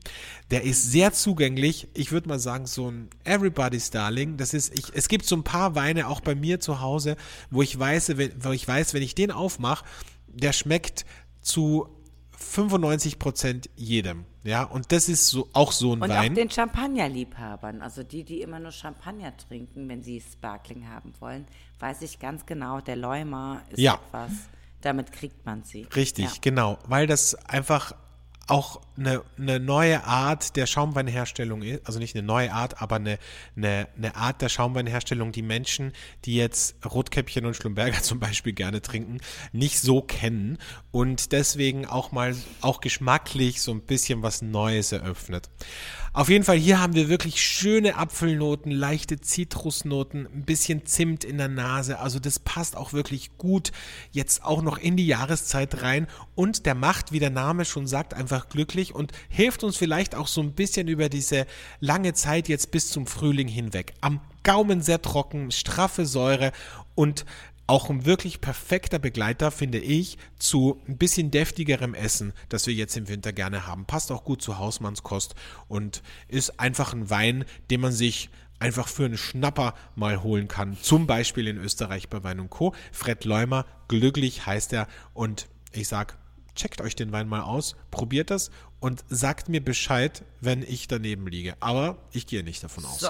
[0.50, 1.90] Der ist sehr zugänglich.
[1.94, 4.38] Ich würde mal sagen, so ein Everybody's Darling.
[4.38, 7.18] Das ist, ich, es gibt so ein paar Weine auch bei mir zu Hause,
[7.52, 9.86] wo ich weiß, wo ich weiß, wenn ich den aufmache,
[10.28, 11.06] der schmeckt
[11.42, 11.88] zu
[12.42, 14.26] 95 Prozent jedem.
[14.44, 16.32] Ja, und das ist so, auch so ein und Wein.
[16.32, 21.14] Und auch den Champagnerliebhabern, also die, die immer nur Champagner trinken, wenn sie Sparkling haben
[21.20, 21.46] wollen,
[21.80, 23.96] weiß ich ganz genau, der Leumer ist ja.
[23.96, 24.32] etwas,
[24.82, 25.84] damit kriegt man sie.
[25.96, 26.32] Richtig, ja.
[26.42, 27.94] genau, weil das einfach
[28.48, 33.18] auch eine, eine neue Art der Schaumweinherstellung ist, also nicht eine neue Art, aber eine,
[33.56, 35.94] eine, eine Art der Schaumweinherstellung, die Menschen,
[36.26, 39.20] die jetzt Rotkäppchen und Schlumberger zum Beispiel gerne trinken,
[39.52, 40.58] nicht so kennen
[40.92, 45.50] und deswegen auch mal auch geschmacklich so ein bisschen was Neues eröffnet.
[46.14, 51.38] Auf jeden Fall, hier haben wir wirklich schöne Apfelnoten, leichte Zitrusnoten, ein bisschen Zimt in
[51.38, 52.00] der Nase.
[52.00, 53.72] Also das passt auch wirklich gut
[54.12, 56.08] jetzt auch noch in die Jahreszeit rein.
[56.36, 60.28] Und der macht, wie der Name schon sagt, einfach glücklich und hilft uns vielleicht auch
[60.28, 61.46] so ein bisschen über diese
[61.80, 63.94] lange Zeit jetzt bis zum Frühling hinweg.
[64.02, 66.52] Am Gaumen sehr trocken, straffe Säure
[66.96, 67.26] und
[67.68, 72.98] auch ein wirklich perfekter Begleiter, finde ich, zu ein bisschen deftigerem Essen, das wir jetzt
[72.98, 73.86] im Winter gerne haben.
[73.86, 75.36] Passt auch gut zu Hausmannskost
[75.70, 80.78] und ist einfach ein Wein, den man sich einfach für einen Schnapper mal holen kann.
[80.82, 82.76] Zum Beispiel in Österreich bei Wein Co.
[82.92, 84.88] Fred Leumer, glücklich heißt er.
[85.14, 86.18] Und ich sag,
[86.56, 91.28] checkt euch den Wein mal aus, probiert das und sagt mir Bescheid, wenn ich daneben
[91.28, 91.56] liege.
[91.62, 93.00] Aber ich gehe nicht davon aus.
[93.00, 93.10] So.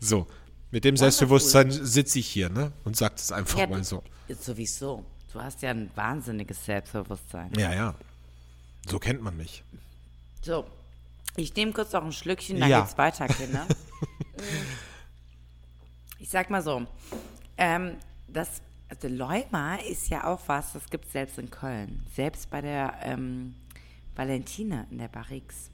[0.00, 0.26] so.
[0.70, 2.72] Mit dem Selbstbewusstsein sitze ich hier, ne?
[2.82, 4.02] Und sage es einfach ja, mal so.
[4.28, 5.04] Sowieso.
[5.32, 7.52] Du hast ja ein wahnsinniges Selbstbewusstsein.
[7.56, 7.94] Ja, ja.
[8.88, 9.62] So kennt man mich.
[10.42, 10.66] So.
[11.36, 12.80] Ich nehme kurz noch ein Schlückchen, dann ja.
[12.80, 13.66] geht's weiter, Kinder.
[16.18, 16.86] ich sag mal so,
[17.56, 22.04] ähm, das also Leuma ist ja auch was, das gibt es selbst in Köln.
[22.14, 23.54] Selbst bei der ähm,
[24.14, 25.70] Valentina in der Barrix.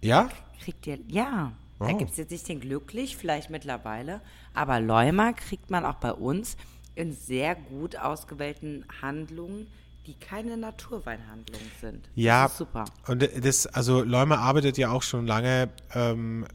[0.00, 0.28] Ja?
[0.62, 1.52] Kriegt ihr, ja.
[1.80, 1.86] Oh.
[1.86, 4.20] Da gibt es jetzt nicht den Glücklich, vielleicht mittlerweile,
[4.52, 6.56] aber Leuma kriegt man auch bei uns
[6.94, 9.66] in sehr gut ausgewählten Handlungen,
[10.06, 12.08] die keine Naturweinhandlungen sind.
[12.14, 12.84] Ja, super.
[13.08, 16.46] Und das, also Leumer arbeitet ja auch schon lange ähm,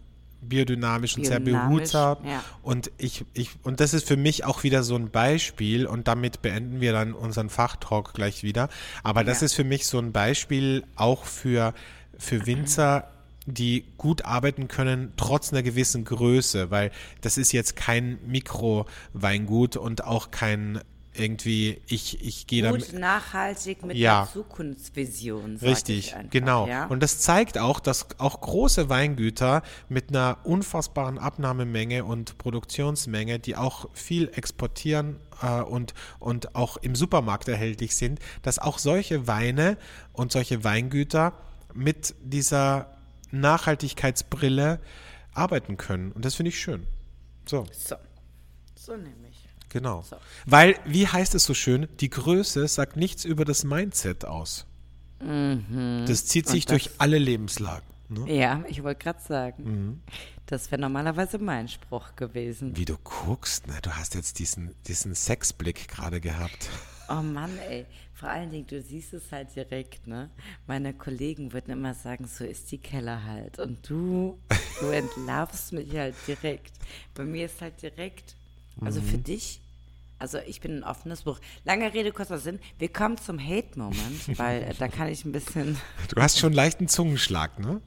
[0.41, 2.17] biodynamisch und sehr Biodynamisch, behutsam.
[2.25, 2.43] ja.
[2.63, 6.41] Und ich, ich, und das ist für mich auch wieder so ein Beispiel, und damit
[6.41, 8.69] beenden wir dann unseren Fachtalk gleich wieder.
[9.04, 9.45] Aber das Ja.
[9.45, 11.73] ist für mich so ein Beispiel auch für,
[12.17, 13.10] für Winzer,
[13.45, 20.04] die gut arbeiten können, trotz einer gewissen Größe, weil das ist jetzt kein Mikroweingut und
[20.04, 20.82] auch kein
[21.19, 22.91] irgendwie, ich, ich gehe damit.
[22.91, 24.23] Gut nachhaltig mit Ja.
[24.23, 25.58] der Zukunftsvision.
[25.58, 26.67] Richtig, ich einfach, genau.
[26.67, 26.86] Ja?
[26.88, 33.55] Und das zeigt auch, dass auch große Weingüter mit einer unfassbaren Abnahmemenge und Produktionsmenge, die
[33.55, 39.77] auch viel exportieren äh, und, und auch im Supermarkt erhältlich sind, dass auch solche Weine
[40.13, 41.34] und solche Weingüter
[41.73, 42.97] mit dieser
[43.32, 44.79] Nachhaltigkeitsbrille
[45.34, 46.12] arbeiten können.
[46.12, 46.88] Und das finde ich schön.
[47.45, 47.95] So, so.
[48.75, 49.28] So nämlich.
[49.69, 50.03] Genau.
[50.10, 50.17] So.
[50.45, 54.65] Weil, wie heißt es so schön, die Größe sagt nichts über das Mindset aus.
[55.19, 56.69] Das zieht sich Mhm.
[56.69, 57.86] Das- durch alle Lebenslagen.
[58.10, 58.34] Ne?
[58.34, 59.63] Ja, ich wollte gerade sagen.
[59.63, 60.01] Mhm.
[60.47, 62.75] Das wäre normalerweise mein Spruch gewesen.
[62.75, 63.75] Wie du guckst, ne?
[63.84, 66.69] du hast jetzt diesen, diesen Sexblick gerade gehabt.
[67.10, 67.86] Oh Mann, ey.
[68.13, 70.29] Vor allen Dingen, du siehst es halt direkt, ne?
[70.67, 73.60] Meine Kollegen würden immer sagen, so ist die Keller halt.
[73.60, 74.38] Und du,
[74.82, 76.73] du entlarvst mich halt direkt.
[77.13, 78.36] Bei mir ist halt direkt,
[78.81, 79.05] also Mhm.
[79.05, 79.61] für dich,
[80.17, 81.39] also ich bin ein offenes Buch.
[81.65, 82.59] Lange Rede, kurzer Sinn.
[82.77, 85.77] Wir kommen zum Hate-Moment, weil äh, da kann ich ein bisschen,
[86.13, 87.81] Du hast schon leichten Zungenschlag, ne?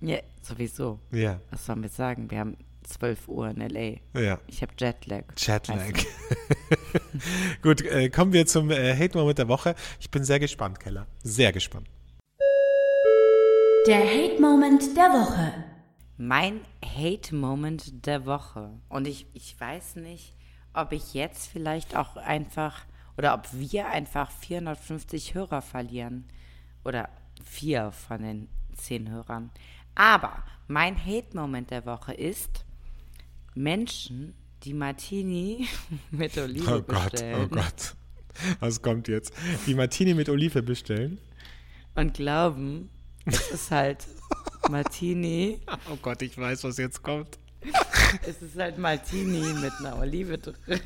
[0.00, 0.98] ja, sowieso.
[1.10, 1.40] Ja.
[1.50, 2.30] Was sollen wir sagen?
[2.30, 4.18] Wir haben 12 Uhr in L.A.
[4.18, 4.40] Ja.
[4.46, 5.24] Ich habe Jetlag.
[5.36, 6.06] Weißt
[7.62, 9.74] Gut, äh, kommen wir zum äh, Hate-Moment der Woche.
[10.00, 11.06] Ich bin sehr gespannt, Keller.
[11.22, 11.86] Sehr gespannt.
[13.86, 15.52] Der Hate-Moment der Woche.
[16.22, 18.70] Mein Hate-Moment der Woche.
[18.90, 20.34] Und ich, ich weiß nicht,
[20.74, 22.84] ob ich jetzt vielleicht auch einfach
[23.16, 26.26] oder ob wir einfach 450 Hörer verlieren.
[26.84, 27.08] Oder
[27.42, 29.50] vier von den zehn Hörern.
[29.94, 32.66] Aber mein Hate-Moment der Woche ist
[33.54, 35.68] Menschen, die Martini
[36.10, 37.96] mit Olive Oh Gott, bestellen oh Gott.
[38.60, 39.32] Was kommt jetzt?
[39.66, 41.18] Die Martini mit Olive bestellen?
[41.94, 42.90] und glauben,
[43.24, 44.06] es ist halt
[44.68, 47.38] Martini Oh Gott, ich weiß, was jetzt kommt.
[48.26, 50.80] Es ist halt Martini mit einer Olive drin.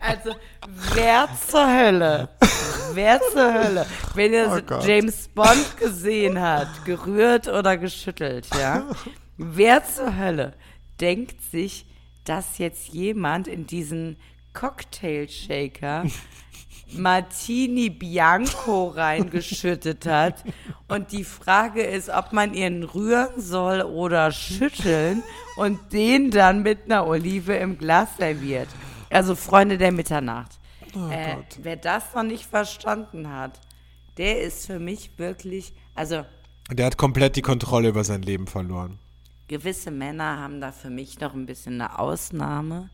[0.00, 0.34] Also,
[0.94, 2.28] wer zur Hölle,
[2.94, 4.80] wer zur Hölle, wenn ihr Oh.
[4.80, 8.86] James Bond gesehen hat, gerührt oder geschüttelt, ja,
[9.36, 10.54] wer zur Hölle
[11.00, 11.86] denkt sich,
[12.24, 14.16] dass jetzt jemand in diesen
[14.54, 16.04] Cocktail-Shaker
[16.96, 20.44] Martini Bianco reingeschüttet hat.
[20.88, 25.22] Und die Frage ist, ob man ihn rühren soll oder schütteln
[25.56, 28.68] und den dann mit einer Olive im Glas serviert.
[29.10, 30.58] Also Freunde der Mitternacht.
[31.10, 33.60] äh, wer das noch nicht verstanden hat,
[34.16, 36.24] der ist für mich wirklich, also
[36.70, 38.98] Der hat komplett die Kontrolle über sein Leben verloren.
[39.48, 42.88] gewisse Männer haben da für mich noch ein bisschen eine Ausnahme,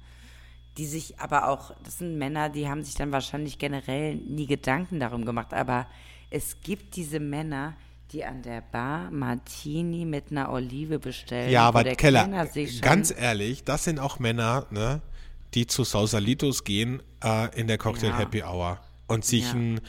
[0.79, 5.01] die sich aber auch, das sind Männer, die haben sich dann wahrscheinlich generell nie Gedanken
[5.01, 5.87] darum gemacht, aber
[6.31, 7.75] es gibt diese Männer,
[8.13, 11.51] die an der Bar Martini mit einer Olive bestellen.
[11.51, 15.01] Ja, aber der Keller, sich ganz ehrlich, das sind auch Männer, ne,
[15.55, 18.19] die zu Sausalitos gehen äh, in der Cocktail Ja.
[18.19, 19.53] Happy Hour und sich Ja.
[19.53, 19.81] einen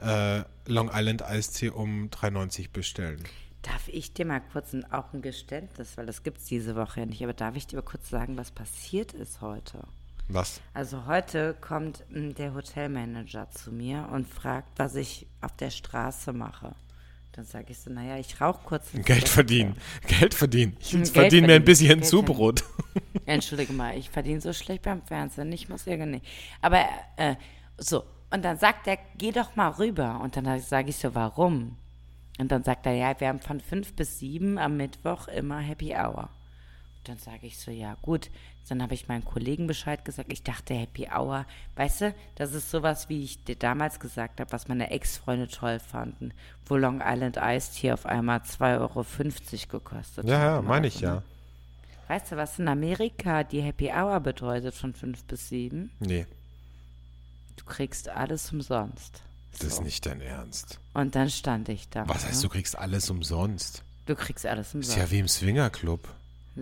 [0.00, 3.22] äh, Long Island Eistee um 3,90 bestellen.
[3.62, 7.00] Darf ich dir mal kurz ein, auch ein Geständnis, weil das gibt es diese Woche
[7.00, 9.86] ja nicht, aber darf ich dir mal kurz sagen, was passiert ist heute?
[10.32, 10.60] Was?
[10.74, 16.32] Also heute kommt m, der Hotelmanager zu mir und fragt, was ich auf der Straße
[16.32, 16.74] mache.
[17.32, 18.86] Dann sage ich so, naja, ich rauche kurz.
[18.94, 19.30] ein Geld Zigarette.
[19.32, 19.76] verdienen.
[20.06, 20.76] Geld verdienen.
[20.80, 21.64] Ich Hm, verdiene mir ein verdienen.
[21.64, 22.64] bisschen Zubrot.
[23.26, 26.22] Entschuldige mal, ich verdiene so schlecht beim Fernsehen, ich muss irgendwie.
[26.60, 26.84] Aber
[27.16, 27.36] äh,
[27.78, 30.20] so, und dann sagt er, geh doch mal rüber.
[30.22, 31.76] Und dann sage ich so, warum?
[32.38, 35.94] Und dann sagt er, ja, wir haben von fünf bis sieben am Mittwoch immer Happy
[35.94, 36.30] Hour.
[37.04, 38.30] Dann sage ich so, ja gut.
[38.68, 40.32] Dann habe ich meinen Kollegen Bescheid gesagt.
[40.32, 41.44] Ich dachte, Happy Hour,
[41.74, 45.80] weißt du, das ist sowas, wie ich dir damals gesagt habe, was meine Ex-Freunde toll
[45.80, 46.32] fanden,
[46.66, 49.04] wo Long Island Iced hier auf einmal 2,50 Euro
[49.78, 50.42] gekostet Ja, hat.
[50.44, 51.08] ja, oder meine so, ich ne?
[51.08, 51.22] ja.
[52.06, 55.90] Weißt du, was in Amerika die Happy Hour bedeutet von fünf bis sieben?
[55.98, 56.26] Nee,
[57.56, 59.20] Du kriegst alles umsonst.
[59.52, 60.80] das ist nicht dein Ernst.
[60.94, 62.08] Und dann stand ich da.
[62.08, 62.42] Was heißt, ne?
[62.42, 63.82] du kriegst alles umsonst?
[64.06, 64.98] Du kriegst alles Ist umsonst.
[64.98, 66.08] ja wie im Swingerclub.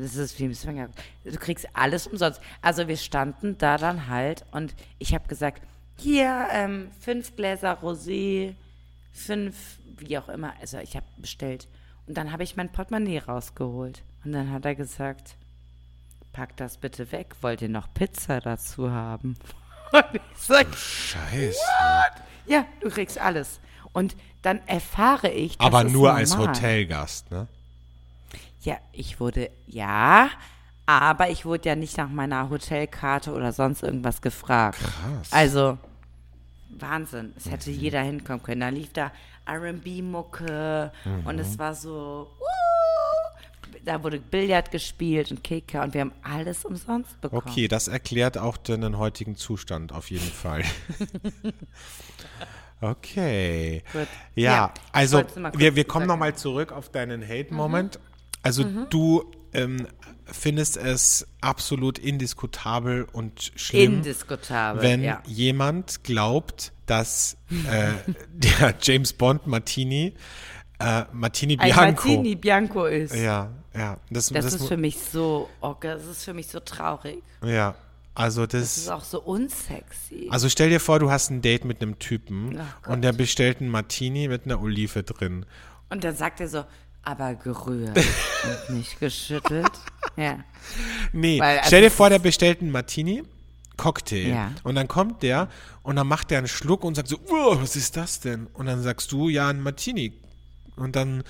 [0.01, 0.89] Das ist wie im Swinger.
[1.25, 2.41] Du kriegst alles umsonst.
[2.63, 5.63] Also wir standen da dann halt und ich habe gesagt,
[5.97, 8.55] hier ähm, fünf Gläser Rosé,
[9.13, 10.55] fünf, wie auch immer.
[10.61, 11.67] Also ich habe bestellt.
[12.07, 14.03] Und dann habe ich mein Portemonnaie rausgeholt.
[14.25, 15.37] Und dann hat er gesagt,
[16.33, 17.35] pack das bitte weg.
[17.41, 19.37] Wollt ihr noch Pizza dazu haben?
[19.93, 21.59] Und ich sag, Scheiße.
[22.47, 23.61] ja, du kriegst alles.
[23.93, 26.37] Und dann erfahre ich, Aber nur als.
[26.37, 27.49] Hotelgast, ne?
[28.69, 30.29] Ja, ich wurde, ja,
[30.85, 34.79] aber ich wurde ja nicht nach meiner Hotelkarte oder sonst irgendwas gefragt.
[34.79, 35.33] Krass.
[35.33, 35.79] Also,
[36.69, 37.33] Wahnsinn.
[37.35, 38.61] Es hätte jeder hinkommen können.
[38.61, 39.11] Da lief da
[39.49, 40.93] RB-Mucke
[41.25, 46.67] und es war so, wuh, da wurde Billard gespielt und Kicker und wir haben alles
[46.67, 47.43] umsonst bekommen.
[47.47, 50.63] Okay, das erklärt auch deinen heutigen Zustand auf jeden Fall.
[52.83, 53.83] okay.
[53.93, 54.09] Gut.
[54.35, 57.99] Ja, Ja, also wir, wir kommen nochmal zurück auf deinen Hate-Moment.
[58.49, 59.87] Also du ähm,
[60.25, 64.83] findest es absolut indiskutabel und schlimm, Indiskutabel.
[64.83, 65.23] wenn ja.
[65.27, 67.37] jemand glaubt, dass
[67.71, 67.93] äh,
[68.33, 70.15] der James Bond Martini
[70.81, 73.15] äh, Martini Ein Bianco Martini Bianco ist.
[73.15, 76.61] ja, ja, das, Das, das, ist für mich so, oh, das ist für mich so
[76.61, 77.23] traurig.
[77.45, 77.75] ja,
[78.15, 80.29] also Das das, ist auch so unsexy.
[80.31, 83.71] also stell dir vor, du hast ein Date mit einem Typen und der bestellt einen
[83.71, 85.47] Martini mit einer Olive drin.
[85.91, 86.65] Und dann sagt er so,
[87.09, 89.71] aber gerührt und nicht geschüttelt.
[90.16, 90.40] Ja.
[91.12, 93.23] Nee, Weil, also stell dir vor, der bestellt einen Martini,
[93.77, 94.31] Cocktail.
[94.31, 94.51] Ja.
[94.64, 95.49] Und dann kommt der
[95.85, 98.49] und dann macht der einen Schluck und sagt so, oh, was ist das denn?
[98.55, 100.12] Und dann sagst du, ja, ein Martini.
[100.75, 101.23] Und dann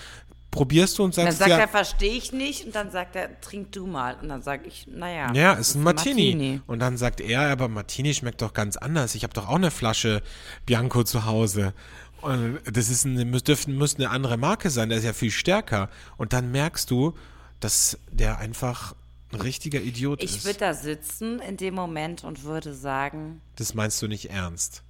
[0.50, 2.64] probierst du und Dann sagst, sagt ja, er, verstehe ich nicht.
[2.64, 4.16] Und dann sagt er, trink du mal.
[4.22, 5.32] Und dann sage ich, naja.
[5.34, 6.62] ja, ist ein Martini.
[6.66, 9.14] Und dann sagt er, aber Martini schmeckt doch ganz anders.
[9.14, 10.22] Ich habe doch auch eine Flasche
[10.64, 11.74] Bianco zu Hause.
[12.20, 15.88] Und das ist eine, dürften, muss eine andere Marke sein, der ist ja viel stärker.
[16.16, 17.14] Und dann merkst du,
[17.60, 18.94] dass der einfach
[19.32, 20.44] ein richtiger Idiot Ich ist.
[20.44, 24.82] würde da sitzen in dem Moment und würde sagen, Das meinst du nicht ernst.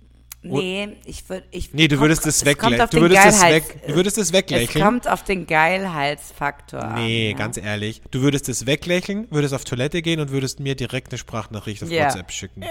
[0.43, 1.75] nee, ich würde, ich.
[1.75, 2.89] Nee, du würdest es weglächeln.
[2.91, 4.85] Du würdest Geilheits- weg, du würdest Es weglächeln.
[4.85, 6.95] kommt auf den Geilheitsfaktor an.
[6.95, 7.37] Nee, ja.
[7.37, 8.01] ganz ehrlich.
[8.13, 11.91] Du würdest das weglächeln, würdest auf Toilette gehen und würdest mir direkt eine Sprachnachricht auf
[11.91, 12.05] Ja.
[12.07, 12.61] WhatsApp schicken.
[12.61, 12.67] Mhm.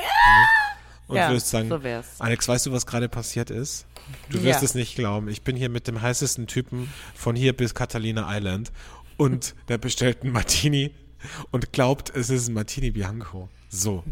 [1.08, 1.80] Und Ja, würdest sagen, so.
[2.20, 3.86] Alex, weißt du, was gerade passiert ist?
[4.30, 4.65] Du wirst Ja.
[4.65, 5.30] es nicht glauben.
[5.30, 8.72] Ich bin hier mit dem heißesten Typen von hier bis Catalina Island
[9.17, 10.91] und der bestellt einen Martini
[11.52, 13.50] und glaubt, es ist ein Martini Bianco.
[13.70, 14.04] So.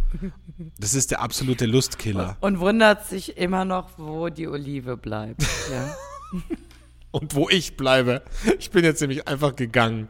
[0.80, 2.36] Das ist der absolute Lustkiller.
[2.42, 5.42] Und wundert sich immer noch, wo die Olive bleibt.
[5.72, 5.96] ja.
[7.12, 8.24] Und wo ich bleibe.
[8.60, 10.10] Ich bin jetzt nämlich einfach gegangen.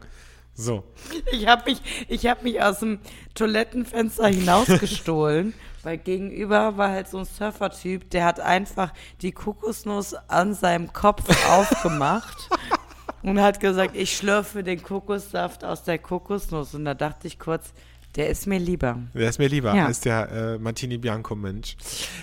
[0.56, 0.84] So.
[1.32, 2.98] Ich habe mich, ich hab mich aus dem
[3.34, 10.54] Toilettenfenster hinausgestohlen, weil gegenüber war halt so ein Surfer-Typ, der hat einfach die Kokosnuss an
[10.54, 12.48] seinem Kopf aufgemacht
[13.22, 16.74] und hat gesagt, ich schlürfe den Kokossaft aus der Kokosnuss.
[16.74, 17.74] Und da dachte ich kurz,
[18.16, 18.98] der ist mir lieber.
[19.14, 19.86] Der ist mir lieber Ja.
[19.86, 21.76] als der äh, Martini Bianco Mensch.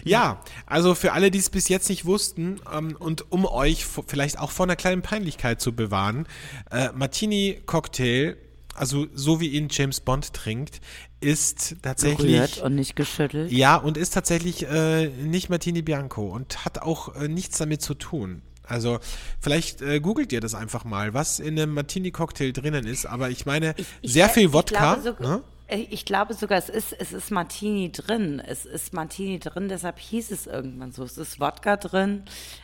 [0.03, 4.39] Ja, also für alle, die es bis jetzt nicht wussten ähm, und um euch vielleicht
[4.39, 6.27] auch vor einer kleinen Peinlichkeit zu bewahren,
[6.71, 8.35] äh, Martini Cocktail,
[8.75, 10.81] also so wie ihn James Bond trinkt,
[11.21, 13.51] ist tatsächlich Gerührt und nicht geschüttelt.
[13.51, 17.93] ja und ist tatsächlich äh, nicht Martini Bianco und hat auch äh, nichts damit zu
[17.93, 18.41] tun.
[18.65, 18.99] Also
[19.41, 23.05] vielleicht äh, googelt ihr das einfach mal, was in einem Martini Cocktail drinnen ist.
[23.05, 24.95] Aber ich meine sehr viel Wodka.
[24.95, 25.43] Ich glaube, sogar, ne?
[25.73, 28.41] Äh, ich glaube sogar, es ist, es ist Martini drin.
[28.45, 31.03] Es ist Martini drin, deshalb hieß es irgendwann so.
[31.03, 32.23] Es ist Wodka drin,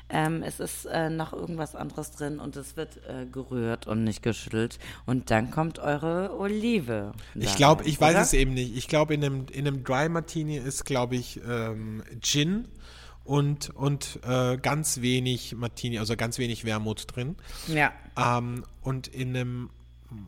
[0.09, 4.23] ähm, es ist äh, noch irgendwas anderes drin und es wird äh, gerührt und nicht
[4.23, 4.79] geschüttelt.
[5.05, 7.13] Und dann kommt eure Olive.
[7.35, 8.21] Ich glaube, ich weiß oder?
[8.21, 8.75] es eben nicht.
[8.77, 12.67] Ich glaube, in einem, in einem Dry Martini ist, glaube ich, ähm, Gin
[13.23, 17.35] und, und äh, ganz wenig Martini, also ganz wenig Wermut drin.
[17.67, 17.93] Ja.
[18.17, 19.69] Ähm, und in einem,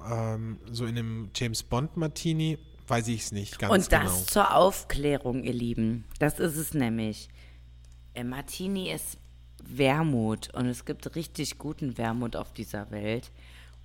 [0.09, 2.59] ähm, so in einem James Bond Martini
[2.91, 4.25] weiß ich es nicht ganz Und das genau.
[4.25, 6.03] zur Aufklärung, ihr Lieben.
[6.19, 7.29] Das ist es nämlich.
[8.13, 9.17] Äh, Martini ist
[9.63, 13.31] Wermut und es gibt richtig guten Wermut auf dieser Welt.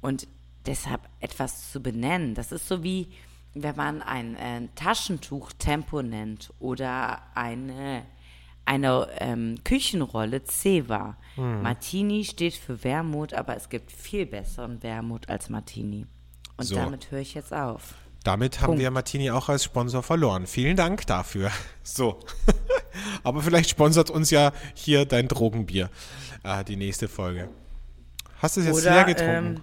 [0.01, 0.27] Und
[0.66, 3.09] deshalb etwas zu benennen, das ist so wie,
[3.55, 8.05] wenn man ein äh, Taschentuch Tempo nennt oder eine,
[8.64, 11.16] eine ähm, Küchenrolle Ceva.
[11.37, 11.62] Hm.
[11.62, 16.07] Martini steht für Wermut, aber es gibt viel besseren Wermut als Martini.
[16.57, 16.75] Und So.
[16.75, 17.95] damit höre ich jetzt auf.
[18.26, 18.80] Damit haben Punkt.
[18.80, 20.46] wir Martini auch als Sponsor verloren.
[20.48, 21.50] Vielen Dank dafür.
[21.84, 22.18] So.
[23.22, 25.88] Aber vielleicht sponsert uns ja hier dein Drogenbier.
[26.42, 27.48] Äh, die nächste Folge.
[28.42, 29.62] Hast du es jetzt leer getrunken?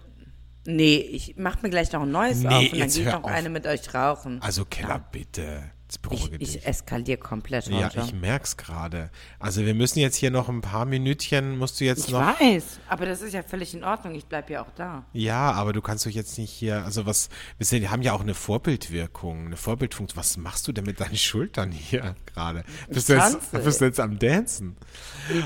[0.66, 3.24] Ähm, nee, ich mach mir gleich noch ein neues Nee, auf und dann hör noch
[3.26, 3.32] auf.
[3.32, 4.42] eine mit euch rauchen.
[4.42, 5.72] Also Keller, bitte.
[6.12, 6.42] Ich, dich.
[6.58, 8.02] ich eskaliere komplett Ja, heute.
[8.06, 9.10] ich merk's gerade.
[9.40, 12.40] Also wir müssen jetzt hier noch ein paar Minütchen, musst du jetzt Ich noch.
[12.40, 14.16] weiß, aber das ist ja völlig in Ordnung.
[14.16, 15.06] Ich bleibe ja auch da.
[15.14, 18.34] Ja, aber du kannst doch jetzt nicht hier, also was, wir haben ja auch eine
[18.34, 20.18] Vorbildwirkung, eine Vorbildfunktion.
[20.18, 22.64] Was machst du denn mit deinen Schultern hier gerade?
[22.90, 24.76] Bist, du jetzt- bist du jetzt am Dancen?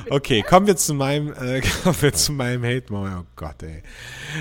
[0.10, 3.18] Okay, kommen wir zu meinem, äh, kommen wir zu meinem Hate-Moment.
[3.20, 3.84] Oh Gott, ey.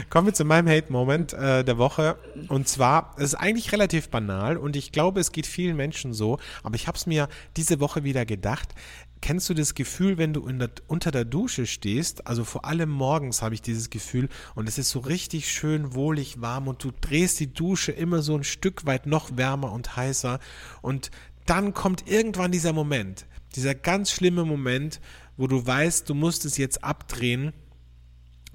[0.08, 2.16] Kommen wir zu meinem Hate-Moment äh, der Woche.
[2.48, 6.38] Und zwar, es ist eigentlich relativ banal und ich glaube, es geht vielen Menschen so,
[6.62, 8.74] aber ich habe es mir diese Woche wieder gedacht.
[9.22, 12.26] Kennst du das Gefühl, wenn du der, unter der Dusche stehst?
[12.26, 16.40] Also vor allem morgens habe ich dieses Gefühl und es ist so richtig schön wohlig
[16.40, 20.38] warm und du drehst die Dusche immer so ein Stück weit noch wärmer und heißer
[20.82, 21.10] und
[21.46, 25.00] dann kommt irgendwann dieser Moment, dieser ganz schlimme Moment,
[25.36, 27.52] wo du weißt, du musst es jetzt abdrehen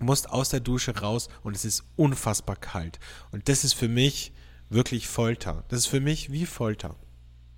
[0.02, 3.00] musst aus der Dusche raus und es ist unfassbar kalt.
[3.32, 4.34] Und das ist für mich
[4.70, 5.64] wirklich Folter.
[5.70, 6.96] Das ist für mich wie Folter.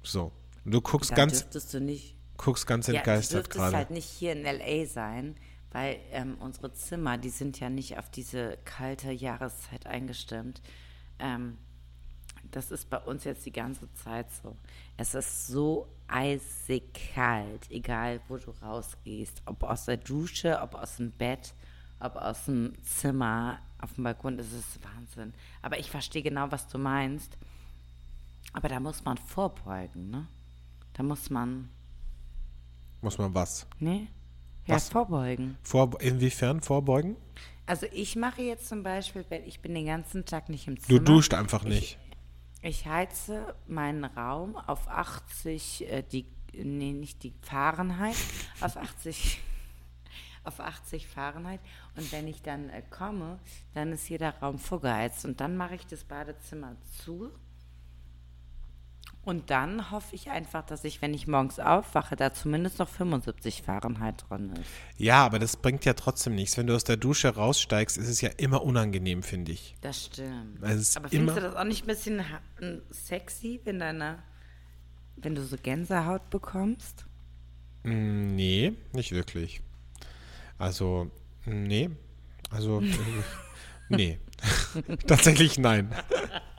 [0.04, 0.32] So.
[0.66, 2.16] Du guckst Da ganz, dürftest du nicht.
[2.38, 3.78] guckst ganz Ja, du entgeistert dürftest gerade.
[3.78, 4.86] halt nicht hier in L.A.
[4.86, 5.36] sein,
[5.72, 10.62] weil ähm, unsere Zimmer, die sind ja nicht auf diese kalte Jahreszeit eingestimmt.
[11.20, 11.58] Ähm,
[12.51, 14.56] das ist bei uns jetzt die ganze Zeit so.
[14.97, 20.97] Es ist so eisig kalt, egal wo du rausgehst, ob aus der Dusche, ob aus
[20.97, 21.54] dem Bett,
[21.99, 25.34] ob aus dem Zimmer, auf dem Balkon, das ist Wahnsinn.
[25.62, 27.38] Aber ich verstehe genau, was du meinst.
[28.54, 30.28] Aber da muss man vorbeugen, ne?
[30.93, 31.70] Da muss man,
[33.01, 33.68] Muss man was?
[33.80, 34.08] ne?
[34.66, 34.89] Ja, Was?
[34.89, 35.58] vorbeugen.
[35.64, 37.18] Vor, inwiefern vorbeugen?
[37.66, 40.82] Also ich mache jetzt zum Beispiel, wenn ich bin den ganzen Tag nicht im Du
[40.84, 40.99] Zimmer.
[41.01, 41.97] duscht einfach nicht.
[42.62, 48.16] Ich heize meinen Raum auf 80, äh, die, nee, nicht die Fahrenheit,
[48.62, 49.41] auf 80,
[50.45, 51.60] auf 80 Fahrenheit.
[51.97, 53.39] Und wenn ich dann äh, komme,
[53.74, 55.26] dann ist jeder Raum vorgeheizt.
[55.26, 57.32] Und dann mache ich das Badezimmer zu.
[59.26, 63.61] Und dann hoffe ich einfach, dass ich, wenn ich morgens aufwache, da zumindest noch 75
[63.61, 64.69] Fahrenheit drin ist.
[64.97, 66.57] Ja, aber das bringt ja trotzdem nichts.
[66.57, 69.76] Wenn du aus der Dusche raussteigst, ist es ja immer unangenehm, finde ich.
[69.80, 70.61] Das stimmt.
[70.63, 72.21] Ist Aber findest du das auch nicht ein bisschen
[72.89, 74.19] sexy, wenn deine,
[75.15, 77.05] wenn du so Gänsehaut bekommst?
[77.84, 79.61] Mm, Nee, nicht wirklich.
[80.57, 81.09] Also,
[81.45, 81.89] nee.
[82.49, 82.93] Also, äh,
[83.89, 84.19] nee.
[85.07, 85.93] Tatsächlich nein.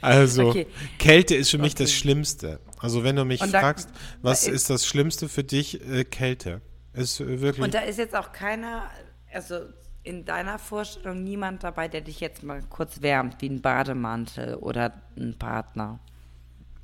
[0.00, 0.66] Also, Okay.
[0.98, 1.98] Kälte ist für mich das Okay.
[1.98, 2.60] Schlimmste.
[2.78, 3.88] Also, wenn du mich da- fragst,
[4.22, 5.80] was da- ist das Schlimmste für dich?
[5.88, 6.60] Äh, Kälte.
[6.92, 7.64] Ist äh, wirklich.
[7.64, 8.90] Und da ist jetzt auch keiner,
[9.32, 9.60] also
[10.02, 14.92] in deiner Vorstellung niemand dabei, der dich jetzt mal kurz wärmt, wie ein Bademantel oder
[15.18, 15.98] ein Partner.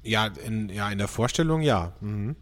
[0.03, 1.93] Ja, in, ja, in der Vorstellung ja.
[2.01, 2.35] Mhm.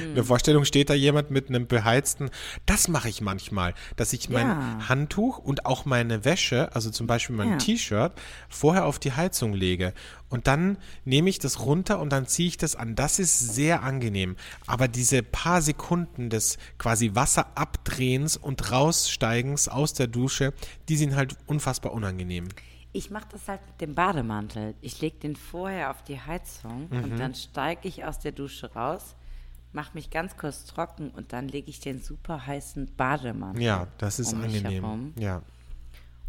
[0.00, 0.08] Hm.
[0.10, 2.30] In der Vorstellung steht da jemand mit einem beheizten.
[2.66, 4.88] Das mache ich manchmal, dass ich mein Ja.
[4.88, 7.56] Handtuch und auch meine Wäsche, also zum Beispiel mein Ja.
[7.58, 8.12] T-Shirt,
[8.48, 9.92] vorher auf die Heizung lege.
[10.28, 12.96] Und dann nehme ich das runter und dann ziehe ich das an.
[12.96, 14.36] Das ist sehr angenehm.
[14.66, 20.52] Aber diese paar Sekunden des quasi Wasserabdrehens und Raussteigens aus der Dusche,
[20.88, 22.48] die sind halt unfassbar unangenehm.
[22.92, 24.74] Ich mache das halt mit dem Bademantel.
[24.80, 27.04] Ich lege den vorher auf die Heizung Mhm.
[27.04, 29.16] und dann steige ich aus der Dusche raus,
[29.74, 33.62] mache mich ganz kurz trocken und dann lege ich den super heißen Bademantel.
[33.62, 35.12] Ja, das ist um angenehm.
[35.18, 35.42] Ja.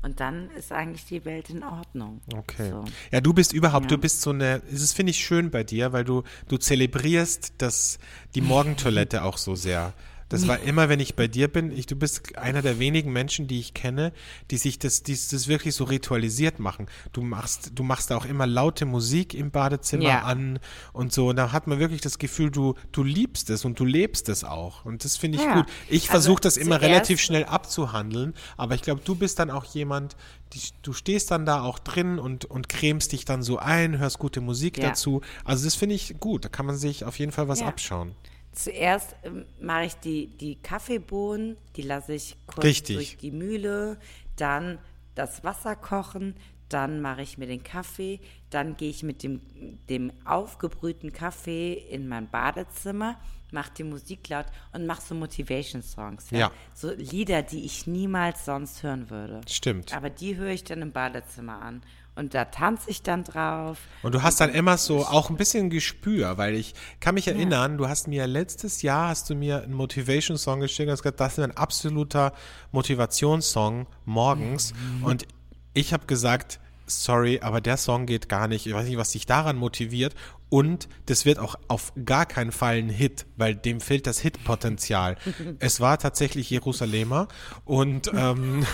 [0.02, 2.22] Und dann ist eigentlich die Welt in Ordnung.
[2.36, 2.70] Okay.
[2.70, 2.86] So.
[3.12, 3.96] Ja, du bist überhaupt, Ja.
[3.96, 7.98] du bist so eine, das finde ich schön bei dir, weil du, du zelebrierst das,
[8.36, 9.94] die Morgentoilette auch so sehr.
[10.30, 13.48] Das war immer, wenn ich bei dir bin, ich, du bist einer der wenigen Menschen,
[13.48, 14.12] die ich kenne,
[14.50, 16.88] die sich das, die das wirklich so ritualisiert machen.
[17.14, 20.22] Du machst, du machst auch immer laute Musik im Badezimmer Ja.
[20.24, 20.60] an
[20.94, 21.30] und so.
[21.30, 24.44] Und da hat man wirklich das Gefühl, du, du liebst es und du lebst es
[24.44, 24.84] auch.
[24.84, 25.54] Und das finde ich Ja.
[25.58, 25.66] gut.
[25.90, 29.66] Ich Also versuche das immer relativ schnell abzuhandeln, aber ich glaube, du bist dann auch
[29.66, 30.16] jemand,
[30.54, 34.18] die, du stehst dann da auch drin und, und cremst dich dann so ein, hörst
[34.20, 34.90] gute Musik Ja.
[34.90, 35.22] dazu.
[35.44, 38.16] Also das finde ich gut, da kann man sich auf jeden Fall was abschauen.
[38.56, 42.96] Zuerst ähm, mache ich die, die Kaffeebohnen, die lasse ich kurz Richtig.
[42.96, 43.98] durch die Mühle,
[44.38, 44.80] dann
[45.14, 46.36] das Wasser kochen,
[46.70, 49.42] dann mache ich mir den Kaffee, dann gehe ich mit dem,
[49.90, 53.20] dem aufgebrühten Kaffee in mein Badezimmer,
[53.52, 56.32] mache die Musik laut und mache so Motivation-Songs.
[56.32, 56.52] Ja.
[56.74, 59.42] So Lieder, die ich niemals sonst hören würde.
[59.48, 59.96] Stimmt.
[59.96, 61.84] Aber die höre ich dann im Badezimmer an.
[62.16, 63.78] Und da tanze ich dann drauf.
[64.02, 67.78] Und du hast dann immer so auch ein bisschen Gespür, weil ich kann mich erinnern,
[67.78, 71.20] du hast mir letztes Jahr hast du mir einen Motivation Song geschickt und hast gesagt,
[71.20, 72.32] das ist ein absoluter
[72.72, 75.28] Motivationssong morgens und
[75.74, 78.66] ich habe gesagt, sorry, aber der Song geht gar nicht.
[78.66, 80.16] Ich weiß nicht, was dich daran motiviert
[80.50, 85.18] und das wird auch auf gar keinen Fall ein Hit, weil dem fehlt das Hitpotenzial.
[85.60, 87.28] es war tatsächlich Jerusalemer
[87.66, 88.66] und ähm,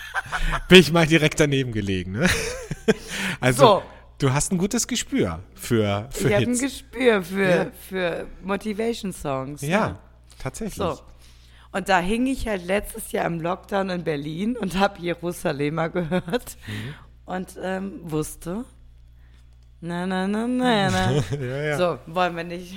[0.68, 2.12] bin ich mal direkt daneben gelegen.
[2.12, 2.28] Ne?
[3.40, 3.82] Also So,
[4.18, 6.60] Du hast ein gutes Gespür für, für ich habe ein Hits.
[6.60, 7.66] Gespür für, Ja.
[7.88, 9.62] für Motivation-Songs.
[9.62, 9.98] ja,
[10.38, 10.74] tatsächlich.
[10.74, 10.98] So.
[11.72, 16.56] Und da hing ich halt letztes Jahr im Lockdown in Berlin und habe Jerusalemer gehört
[16.66, 16.94] Mhm.
[17.24, 18.64] und ähm, wusste,
[19.80, 21.12] na, na, na, na, na.
[21.40, 21.76] Ja, ja.
[21.76, 22.74] So, wollen wir nicht.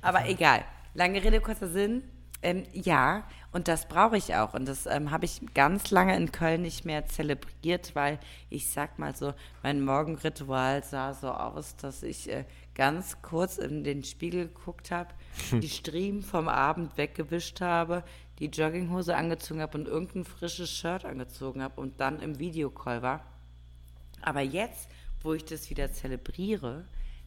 [0.00, 0.64] Aber egal.
[0.94, 2.02] Lange Rede, kurzer Sinn.
[2.42, 4.54] Ähm, ja, und das brauche ich auch.
[4.54, 8.18] Und das ähm, habe ich ganz lange in Köln nicht mehr zelebriert, weil
[8.48, 13.84] ich sag mal so, mein Morgenritual sah so aus, dass ich äh, ganz kurz in
[13.84, 15.10] den Spiegel geguckt habe,
[15.52, 18.04] die Striemen vom Abend weggewischt habe,
[18.38, 23.24] die Jogginghose angezogen habe und irgendein frisches Shirt angezogen habe und dann im Videocall war.
[24.22, 24.88] Aber jetzt,
[25.22, 26.84] wo ich das wieder zelebriere,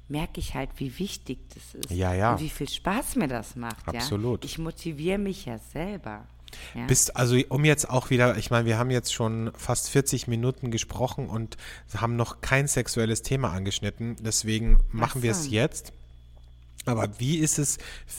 [0.08, 1.92] merke ich halt, wie wichtig das ist.
[1.92, 2.34] Ja, ja.
[2.34, 3.88] Und wie viel Spaß mir das macht.
[3.88, 4.44] Absolut.
[4.44, 4.50] Ja?
[4.50, 6.28] Ich motiviere mich ja selber.
[6.76, 6.86] Ja?
[6.86, 10.72] Bist also, um jetzt auch wieder, ich meine, wir haben jetzt schon fast 40 Minuten
[10.72, 11.58] gesprochen und
[11.96, 14.18] haben noch kein sexuelles Thema angeschnitten.
[14.20, 15.94] Deswegen machen wir es jetzt.
[16.86, 17.78] Aber wie ist es,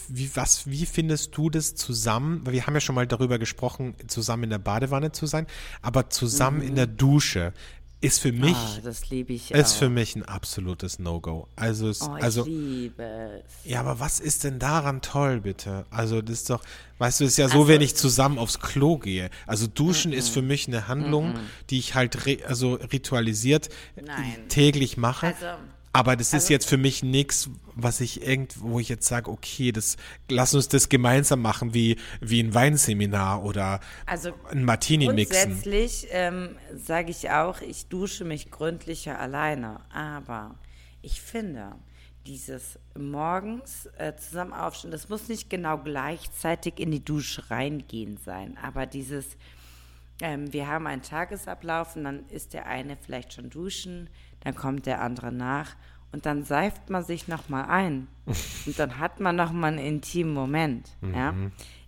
[0.08, 2.40] wie, was, wie findest du das zusammen?
[2.44, 5.46] Weil Wir haben ja schon mal darüber gesprochen, zusammen in der Badewanne zu sein,
[5.82, 7.52] aber zusammen in der Dusche
[8.04, 9.78] ist für mich, Ah, das liebe ich ist auch.
[9.78, 11.48] für mich ein absolutes No-Go.
[11.56, 13.52] Also, es, oh, ich also, liebe es.
[13.70, 15.86] ja, aber was ist denn daran toll, bitte?
[15.90, 16.62] Also, das ist doch,
[16.98, 19.30] weißt du, es ist ja so, Also- wenn ich zusammen aufs Klo gehe.
[19.46, 21.34] Also, Duschen ist für mich eine Handlung,
[21.70, 24.48] die ich halt re also ritualisiert Nein.
[24.48, 25.26] täglich mache.
[25.28, 25.46] Also-
[25.94, 29.30] aber das ist also- jetzt für mich nichts, was ich irgend, wo ich jetzt sage,
[29.30, 29.96] okay, das,
[30.28, 35.50] lass uns das gemeinsam machen, wie, wie ein Weinseminar oder Also ein Martini mixen.
[35.50, 39.80] Grundsätzlich ähm, sage ich auch, ich dusche mich gründlicher alleine.
[39.92, 40.56] Aber
[41.00, 41.76] ich finde,
[42.26, 48.58] dieses morgens äh, zusammen aufstehen, das muss nicht genau gleichzeitig in die Dusche reingehen sein.
[48.60, 49.26] Aber dieses,
[50.20, 54.10] ähm, wir haben einen Tagesablauf und dann ist der eine vielleicht schon duschen,
[54.44, 55.74] dann kommt der andere nach
[56.12, 58.06] und dann seift man sich nochmal ein.
[58.66, 60.96] und dann hat man nochmal einen intimen Moment.
[61.02, 61.34] Ja?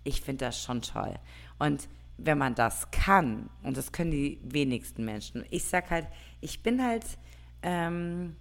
[0.02, 1.14] Ich finde das schon toll.
[1.58, 1.88] Und
[2.18, 6.06] wenn man das kann, und das können die wenigsten Menschen, ich sag halt,
[6.40, 7.04] ich bin halt,
[7.62, 8.36] ähm,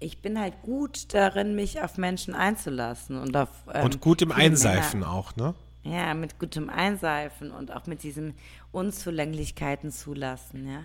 [0.00, 4.32] ich bin halt gut darin, mich auf Menschen einzulassen und auf ähm, Und gut im
[4.32, 5.12] Einseifen Männer.
[5.12, 5.54] auch, ne?
[5.82, 8.34] Ja, mit gutem Einseifen und auch mit diesen
[8.72, 10.82] Unzulänglichkeiten zulassen, ja.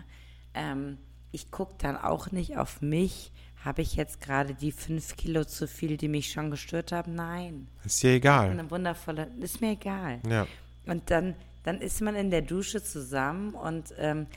[0.54, 0.98] Ähm,
[1.34, 3.32] ich gucke dann auch nicht auf mich.
[3.66, 7.16] Habe ich jetzt gerade die fünf Kilo zu viel, die mich schon gestört haben?
[7.16, 7.68] Nein.
[7.84, 8.52] Ist dir egal.
[8.52, 10.20] Eine wundervolle, ist mir egal.
[10.30, 10.48] Ja.
[10.86, 14.28] Und dann, dann ist man in der Dusche zusammen und ähm,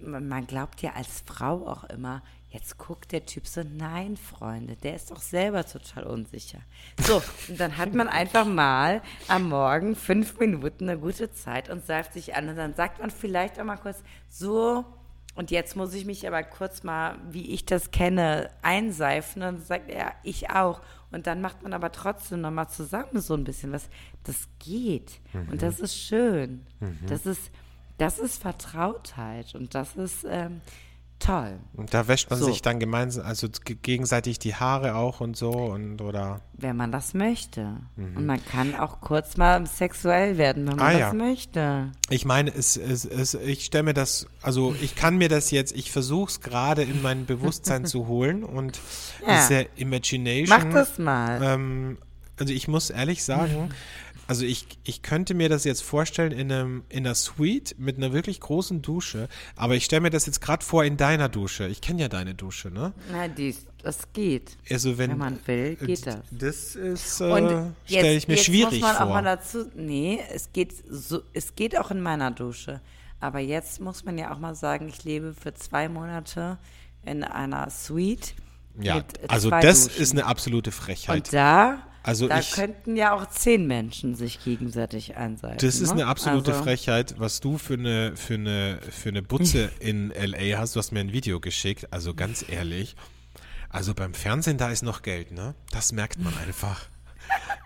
[0.00, 4.96] man glaubt ja als Frau auch immer, jetzt guckt der Typ so, nein, Freunde, der
[4.96, 6.58] ist doch selber total unsicher.
[7.00, 11.86] So, und dann hat man einfach mal am Morgen fünf Minuten eine gute Zeit und
[11.86, 14.84] seift sich an und dann sagt man vielleicht auch mal kurz, so,
[15.36, 19.42] und jetzt muss ich mich aber kurz mal, wie ich das kenne, einseifen.
[19.42, 20.80] Und dann sagt er, ich auch.
[21.12, 23.88] Und dann macht man aber trotzdem nochmal zusammen so ein bisschen was.
[24.24, 25.20] Das geht.
[25.50, 26.66] Und das ist schön.
[27.08, 27.50] Das ist,
[27.98, 29.54] das ist Vertrautheit.
[29.54, 30.60] Und das ist ähm,
[31.20, 31.58] toll.
[31.74, 32.46] Und da wäscht man So.
[32.46, 36.40] sich dann gemeinsam, also ge- gegenseitig die Haare auch und so und oder.
[36.54, 37.76] Wenn man das möchte.
[37.96, 41.12] Und man kann auch kurz mal sexuell werden, wenn man Ah, das ja.
[41.12, 41.92] möchte.
[42.08, 45.72] Ich meine, es, es, es, ich stelle mir das, also ich kann mir das jetzt,
[45.76, 48.80] ich versuche es gerade in mein Bewusstsein zu holen und
[49.26, 49.36] Ja.
[49.40, 50.48] diese Imagination.
[50.48, 51.40] Mach das mal.
[51.42, 51.98] Ähm,
[52.38, 53.68] also ich muss ehrlich sagen,
[54.30, 58.12] also ich, ich könnte mir das jetzt vorstellen in, einem, in einer Suite mit einer
[58.12, 61.66] wirklich großen Dusche, aber ich stelle mir das jetzt gerade vor in deiner Dusche.
[61.66, 62.92] Ich kenne ja deine Dusche, ne?
[63.10, 64.56] Na, dies, das geht.
[64.70, 66.20] Also wenn, Wenn man will, geht das.
[66.30, 69.06] Das ist, äh, stelle ich mir jetzt schwierig muss man vor.
[69.06, 72.80] auch mal dazu, nee, es geht so, es geht auch in meiner Dusche.
[73.18, 76.56] Aber jetzt muss man ja auch mal sagen, ich lebe für zwei Monate
[77.04, 78.34] in einer Suite.
[78.80, 80.02] ja, also das Duschen.
[80.02, 81.16] ist eine absolute Frechheit.
[81.16, 85.58] Und da, Also da ich- könnten ja auch zehn Menschen sich gegenseitig einseifen.
[85.58, 86.02] Das ist ne?
[86.02, 90.58] eine absolute also, Frechheit, was du für eine, für eine, für eine Butze in LA
[90.58, 90.76] hast.
[90.76, 92.96] Du hast mir ein Video geschickt, also ganz ehrlich.
[93.68, 95.54] Also beim Fernsehen, da ist noch Geld, ne?
[95.70, 96.86] Das merkt man einfach.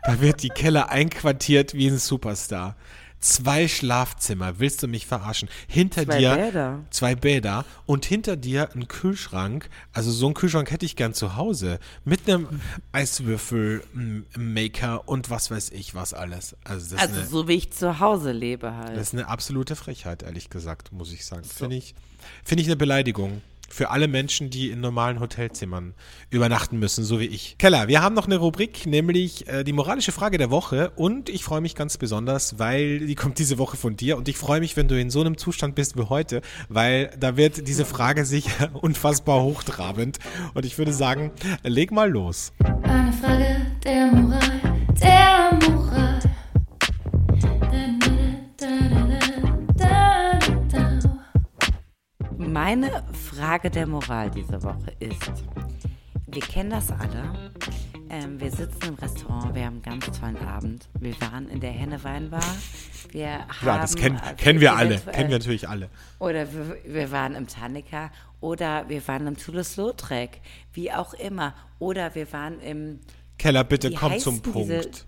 [0.05, 2.77] Da wird die Keller einquartiert wie ein Superstar.
[3.25, 5.49] Zwei Schlafzimmer, willst du mich verarschen?
[5.67, 6.81] Hinter Zwei dir Bäder.
[6.91, 9.71] zwei Bäder und hinter dir ein Kühlschrank.
[9.95, 12.61] Also so einen Kühlschrank hätte ich gern zu Hause mit einem
[12.93, 16.55] Eiswürfel-Maker und was weiß ich was alles.
[16.65, 18.91] Also Also eine, so wie ich zu Hause lebe halt.
[18.95, 21.45] das ist eine absolute Frechheit, ehrlich gesagt, muss ich sagen.
[21.45, 21.95] Finde ich,
[22.45, 23.41] finde ich eine Beleidigung.
[23.69, 25.95] Für alle Menschen, die in normalen Hotelzimmern
[26.31, 27.57] übernachten müssen, so wie ich.
[27.59, 30.93] Keller, wir haben noch eine Rubrik, nämlich äh, die moralische Frage der Woche.
[30.97, 34.17] Und ich freue mich ganz besonders, weil die kommt diese Woche von dir.
[34.17, 37.37] Und ich freue mich, wenn du in so einem Zustand bist wie heute, weil da
[37.37, 40.19] wird diese Frage sicher unfassbar hochtrabend.
[40.55, 42.53] Und ich würde sagen, leg mal los.
[42.83, 44.61] Eine Frage der Moral,
[45.01, 45.84] der Moral.
[52.55, 55.33] Meine Frage der Moral diese Woche ist,
[56.29, 57.51] wir kennen das alle.
[58.09, 60.89] Ähm, wir sitzen im Restaurant, wir haben einen ganz tollen Abend.
[61.01, 62.45] Wir waren in der Henne Weinbar.
[63.11, 65.01] Wir haben, Ja, das kennen, äh, kennen wir alle.
[65.01, 65.91] Kennen wir natürlich alle.
[66.21, 70.41] Oder wir, wir waren im Tannika oder wir waren im Toulouse-Lautrec,
[70.75, 71.55] wie auch immer.
[71.81, 73.01] Oder wir waren im
[73.37, 75.07] Keller, bitte komm zum diese- Punkt.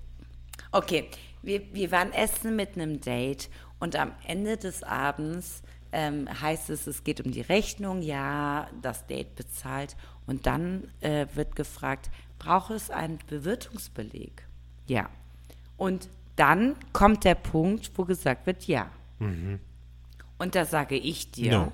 [0.73, 1.09] Okay,
[1.43, 5.63] wir, wir waren essen mit einem Date und am Ende des Abends
[5.97, 11.27] ähm, heißt es, es geht um die Rechnung, ja, das Date bezahlt und dann äh,
[11.33, 14.47] wird gefragt, braucht es einen Bewirtungsbeleg?
[14.87, 15.09] Ja.
[15.79, 18.91] Und dann kommt der Punkt, wo gesagt wird, ja.
[20.37, 21.73] Und da sage ich dir, No.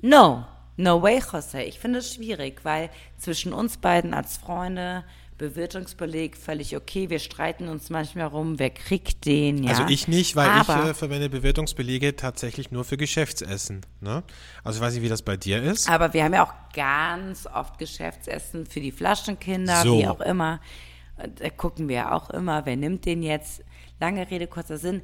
[0.00, 1.62] No, no way, Jose.
[1.62, 5.02] Ich finde es schwierig, weil zwischen uns beiden als Freunde
[5.38, 7.10] Bewirtungsbeleg völlig okay.
[7.10, 9.70] Wir streiten uns manchmal rum, wer kriegt den, ja.
[9.70, 13.82] Also ich nicht, weil Aber, ich äh, verwende Bewirtungsbelege tatsächlich nur für Geschäftsessen.
[14.00, 14.22] Ne?
[14.64, 15.90] Also ich weiß nicht, wie das bei dir ist.
[15.90, 19.98] aber wir haben ja auch ganz oft Geschäftsessen für die Flaschenkinder, So.
[19.98, 20.60] wie auch immer.
[21.16, 23.62] Da gucken wir auch immer, wer nimmt den jetzt.
[24.00, 25.02] Lange Rede, kurzer Sinn.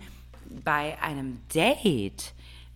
[0.64, 2.34] Bei einem Date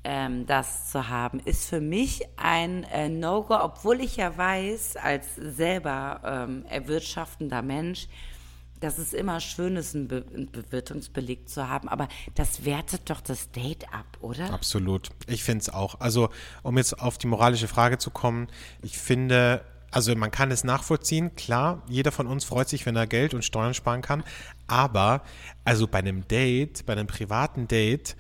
[0.09, 5.34] ähm, das zu haben, ist für mich ein äh, No-Go, obwohl ich ja weiß, als
[5.34, 8.07] selber ähm, erwirtschaftender Mensch,
[8.78, 13.20] dass es immer schön ist, einen, Be einen Bewirtungsbeleg zu haben, aber das wertet doch
[13.20, 14.52] das Date ab, oder?
[14.52, 15.11] Absolut.
[15.26, 15.98] Ich finde es auch.
[15.98, 16.28] Also,
[16.62, 18.46] um jetzt auf die moralische Frage zu kommen,
[18.82, 23.09] ich finde, also man kann es nachvollziehen, klar, jeder von uns freut sich, wenn er
[23.09, 24.22] Geld und Steuern sparen kann,
[24.68, 25.22] aber
[25.64, 28.14] also bei einem Date, bei einem privaten Date,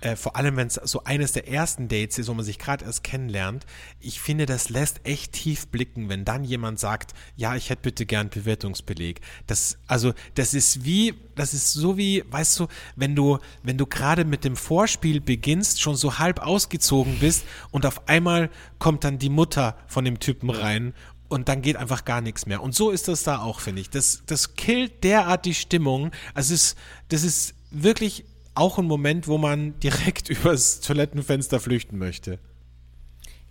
[0.00, 2.84] äh, vor allem wenn es so eines der ersten Dates ist, wo man sich gerade
[2.84, 3.66] erst kennenlernt,
[4.00, 8.06] ich finde, das lässt echt tief blicken, wenn dann jemand sagt, ja, ich hätte bitte
[8.06, 9.20] gern Bewertungsbeleg.
[9.46, 13.86] Das, also, das ist wie, das ist so wie, weißt du, wenn du, wenn du
[13.86, 19.18] gerade mit dem Vorspiel beginnst, schon so halb ausgezogen bist und auf einmal kommt dann
[19.18, 20.94] die Mutter von dem Typen rein
[21.28, 22.62] und dann geht einfach gar nichts mehr.
[22.62, 23.90] Und so ist das da auch, finde ich.
[23.90, 26.10] Das, das killt derart die Stimmung.
[26.34, 26.78] Also es ist,
[27.08, 28.24] das ist wirklich
[28.54, 32.38] auch ein Moment, wo man direkt übers Toilettenfenster flüchten möchte.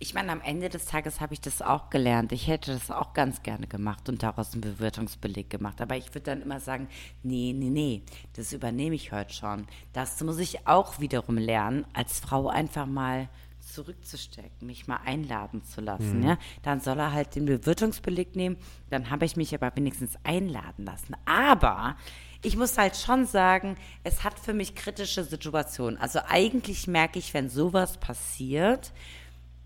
[0.02, 2.32] Ich meine, am Ende des Tages habe ich das auch gelernt.
[2.32, 5.82] Ich hätte das auch ganz gerne gemacht und daraus einen Bewirtungsbeleg gemacht.
[5.82, 6.88] Aber ich würde dann immer sagen,
[7.22, 9.66] nee, nee, nee, das übernehme ich heute schon.
[9.92, 13.28] Das muss ich auch wiederum lernen, als Frau einfach mal
[13.72, 16.22] zurückzustecken, mich mal einladen zu lassen.
[16.22, 16.38] Ja?
[16.62, 18.56] Dann soll er halt den Bewirtungsbeleg nehmen,
[18.90, 21.16] dann habe ich mich aber wenigstens einladen lassen.
[21.24, 21.96] Aber
[22.42, 25.98] ich muss halt schon sagen, es hat für mich kritische Situationen.
[25.98, 28.92] Also eigentlich merke ich, wenn sowas passiert,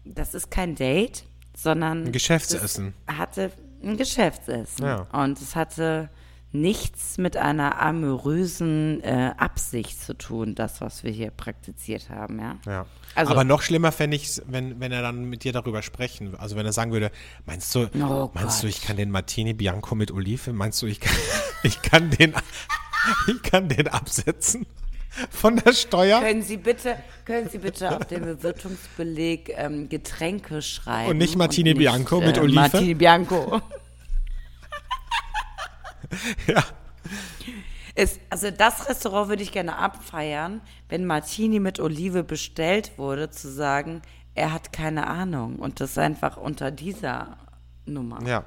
[0.04, 1.24] das ist kein Date,
[1.56, 2.94] sondern Ein Geschäftsessen.
[3.06, 3.52] es hatte
[3.82, 4.84] ein Geschäftsessen.
[4.84, 5.06] Ja.
[5.12, 6.08] Und es hatte
[6.54, 12.56] nichts mit einer amorösen äh, Absicht zu tun, das, was wir hier praktiziert haben, ja.
[12.64, 12.86] Ja.
[13.14, 16.36] Also- Aber noch schlimmer fände ich es, wenn, wenn er dann mit dir darüber sprechen,
[16.38, 17.10] also wenn er sagen würde,
[17.44, 18.76] meinst du, Oh meinst du, Gott.
[18.76, 21.14] ich kann den Martini Bianco mit Olive, meinst du, ich kann,
[21.64, 22.34] ich kann den,
[23.26, 24.64] ich kann den absetzen
[25.30, 31.10] von der Steuer Können Sie bitte, können Sie bitte auf den Bewirtungsbeleg ähm, Getränke schreiben?
[31.10, 32.54] Und nicht Martini Bianco mit äh, Olive?
[32.60, 33.60] Martini Bianco.
[36.46, 36.62] ja.
[37.94, 43.50] Es, also das Restaurant würde ich gerne abfeiern, wenn Martini mit Olive bestellt wurde, zu
[43.50, 44.02] sagen,
[44.34, 45.56] er hat keine Ahnung.
[45.56, 47.36] Und das einfach unter dieser
[47.86, 48.20] Nummer.
[48.26, 48.44] Ja,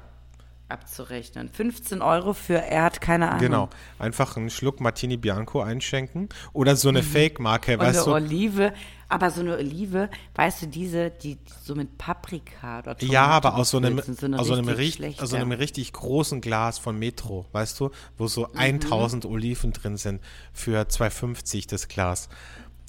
[0.68, 1.48] abzurechnen.
[1.48, 3.40] 15 Euro für er hat keine Ahnung.
[3.40, 3.68] genau.
[3.98, 7.80] Einfach einen Schluck Martini Bianco einschenken oder so eine Fake-Marke, Mhm.
[7.80, 8.12] Und weißt eine du?
[8.12, 8.72] Olive,
[9.08, 13.48] aber so eine Olive, weißt du, diese, die, die so mit Paprika oder Ja, Tomate
[13.48, 16.40] aber aus so einem, so eine aus so einem, richtig aus so einem richtig großen
[16.42, 18.58] Glas von Metro, weißt du, wo so Mhm.
[18.58, 22.28] 1000 Oliven drin sind für 2,50 das Glas.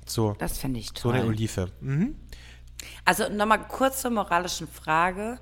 [0.06, 1.14] So, Das finde ich so toll.
[1.16, 1.70] eine Olive.
[1.82, 2.16] Mhm.
[3.06, 5.38] Also nochmal kurz zur moralischen Frage.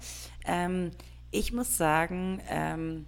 [0.46, 0.92] Ähm,
[1.32, 3.06] ich muss sagen, ähm,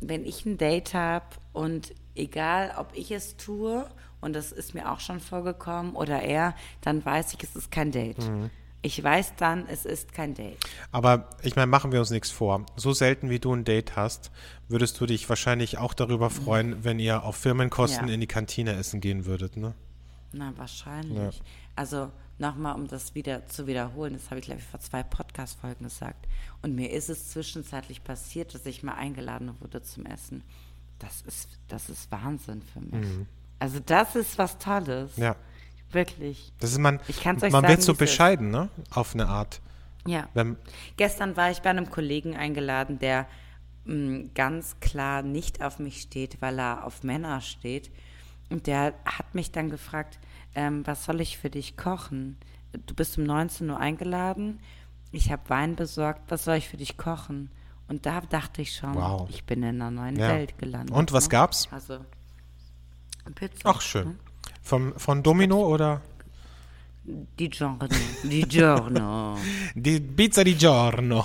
[0.00, 3.88] wenn ich ein Date habe und egal, ob ich es tue,
[4.20, 7.92] und das ist mir auch schon vorgekommen, oder er, dann weiß ich, es ist kein
[7.92, 8.18] Date.
[8.18, 8.50] Mhm.
[8.80, 10.58] Ich weiß dann, es ist kein Date.
[10.92, 12.64] Aber ich meine, machen wir uns nichts vor.
[12.76, 14.30] So selten wie du ein Date hast,
[14.68, 18.14] würdest du dich wahrscheinlich auch darüber freuen, wenn ihr auf Firmenkosten Ja.
[18.14, 19.74] in die Kantine essen gehen würdet, ne?
[20.32, 21.42] Na, wahrscheinlich.
[21.78, 25.84] Also nochmal, um das wieder zu wiederholen, das habe ich, glaube ich, vor zwei Podcast-Folgen
[25.84, 26.26] gesagt.
[26.60, 30.42] Und mir ist es zwischenzeitlich passiert, dass ich mal eingeladen wurde zum Essen.
[30.98, 33.06] Das ist, das ist Wahnsinn für mich.
[33.60, 35.16] Also das ist was Tolles.
[35.16, 35.36] Ja.
[35.92, 36.52] Wirklich.
[36.58, 38.68] Das ist man, Ich kann's euch man sagen, wird so bescheiden, ne?
[38.90, 39.60] Auf eine Art.
[40.04, 40.28] Ja.
[40.34, 40.56] Wenn,
[40.96, 43.28] Gestern war ich bei einem Kollegen eingeladen, der
[43.84, 47.92] mh, ganz klar nicht auf mich steht, weil er auf Männer steht.
[48.50, 50.18] Und der hat mich dann gefragt,
[50.54, 52.36] ähm, was soll ich für dich kochen?
[52.86, 54.60] Du bist um 19 Uhr eingeladen,
[55.10, 57.50] ich habe Wein besorgt, was soll ich für dich kochen?
[57.88, 59.26] Und da dachte ich schon, Wow.
[59.30, 60.28] ich bin in einer neuen Ja.
[60.28, 60.94] Welt gelandet.
[60.94, 61.30] Und was ne?
[61.30, 61.68] gab's?
[61.70, 62.00] Also
[63.34, 63.60] Pizza.
[63.70, 64.18] ach, schön.
[64.62, 66.02] Vom, von Domino oder?
[67.04, 67.88] Di giorno,
[68.22, 69.38] di giorno.
[69.74, 71.24] Die Pizza di Giorno.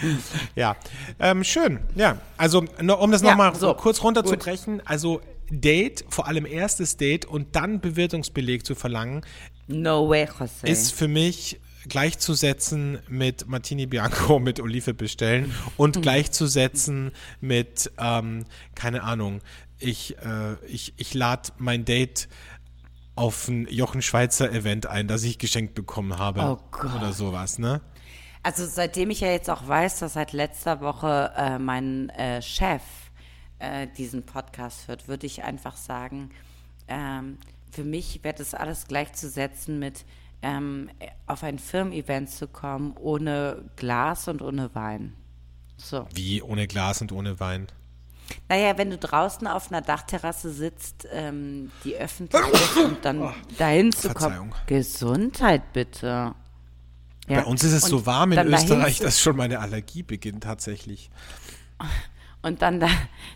[0.54, 0.76] Ja,
[1.18, 1.80] ähm, schön.
[1.96, 5.20] Ja, also um das Ja, nochmal so, kurz runterzubrechen, also
[5.50, 9.24] Date, vor allem erstes Date und dann Bewirtungsbeleg zu verlangen,
[9.66, 10.26] No way,
[10.62, 18.44] ist für mich gleichzusetzen mit Martini Bianco mit Olive bestellen und gleichzusetzen mit, ähm,
[18.74, 19.40] keine Ahnung,
[19.78, 22.28] ich, äh, ich, ich lade mein Date
[23.14, 26.40] auf ein Jochen Schweizer Event ein, das ich geschenkt bekommen habe.
[26.42, 26.96] Oh.
[26.96, 27.80] Oder sowas, ne?
[28.42, 32.82] Also seitdem ich ja jetzt auch weiß, dass seit letzter Woche äh, mein äh, Chef
[33.58, 36.30] äh, diesen Podcast hört, würde ich einfach sagen,
[36.88, 37.38] ähm,
[37.70, 40.04] für mich wird es alles gleichzusetzen mit
[40.40, 40.90] ähm,
[41.26, 45.14] auf ein Firmen-Event zu kommen ohne Glas und ohne Wein.
[45.76, 46.06] So.
[46.14, 47.66] Wie ohne Glas und ohne Wein.
[48.48, 53.92] Naja, wenn du draußen auf einer Dachterrasse sitzt, ähm, die öffentlich ist und dann dahin
[53.92, 54.50] zu Verzeihung.
[54.50, 54.62] kommen.
[54.66, 56.34] Gesundheit bitte.
[57.28, 57.40] Ja.
[57.40, 61.10] Bei uns ist es Und so warm in Österreich, dass schon meine Allergie beginnt tatsächlich.
[62.42, 62.88] Und dann, da,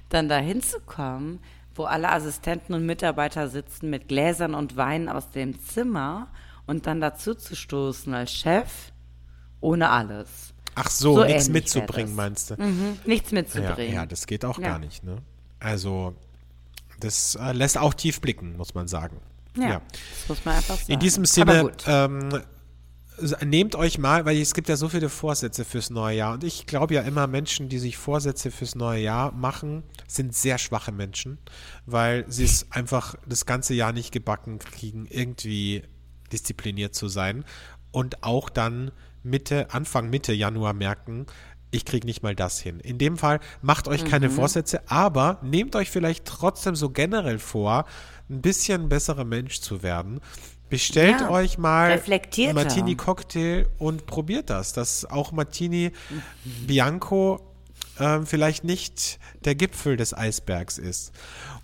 [0.09, 1.41] dann dahin zu kommen,
[1.75, 6.29] wo alle Assistenten und Mitarbeiter sitzen mit Gläsern und Wein aus dem Zimmer
[6.67, 8.93] und dann dazu zu stoßen als Chef,
[9.61, 10.55] ohne alles.
[10.75, 12.55] Ach so, So nichts mitzubringen, meinst du?
[12.63, 13.95] Mhm, nichts Ja, mitzubringen.
[13.95, 14.69] ja, das geht auch Ja.
[14.69, 15.17] gar nicht, ne?
[15.61, 16.15] Also,
[17.01, 19.19] das äh, lässt auch tief blicken, muss man sagen.
[19.57, 20.93] Ja, das muss man einfach sagen.
[20.93, 22.41] In diesem Sinne, ähm,
[23.45, 26.35] nehmt euch mal, weil es gibt ja so viele Vorsätze fürs neue Jahr.
[26.35, 30.59] Und ich glaube ja immer, Menschen, die sich Vorsätze fürs neue Jahr machen, sind sehr
[30.59, 31.39] schwache Menschen,
[31.87, 35.83] weil sie es einfach das ganze Jahr nicht gebacken kriegen, irgendwie
[36.33, 37.45] diszipliniert zu sein.
[37.91, 38.91] Und auch dann
[39.23, 41.27] Mitte, Anfang Mitte Januar merken,
[41.71, 42.81] ich kriege nicht mal das hin.
[42.81, 44.33] In dem Fall macht euch keine Mhm.
[44.33, 47.87] Vorsätze, aber nehmt euch vielleicht trotzdem so generell vor,
[48.29, 50.21] ein bisschen besserer Mensch zu werden.
[50.73, 52.55] Bestellt Ja, euch mal reflektierter.
[52.55, 55.93] Martini Cocktail und probiert das, dass auch Martini
[56.67, 57.43] Bianco
[58.01, 61.13] ähm, vielleicht nicht der Gipfel des Eisbergs ist.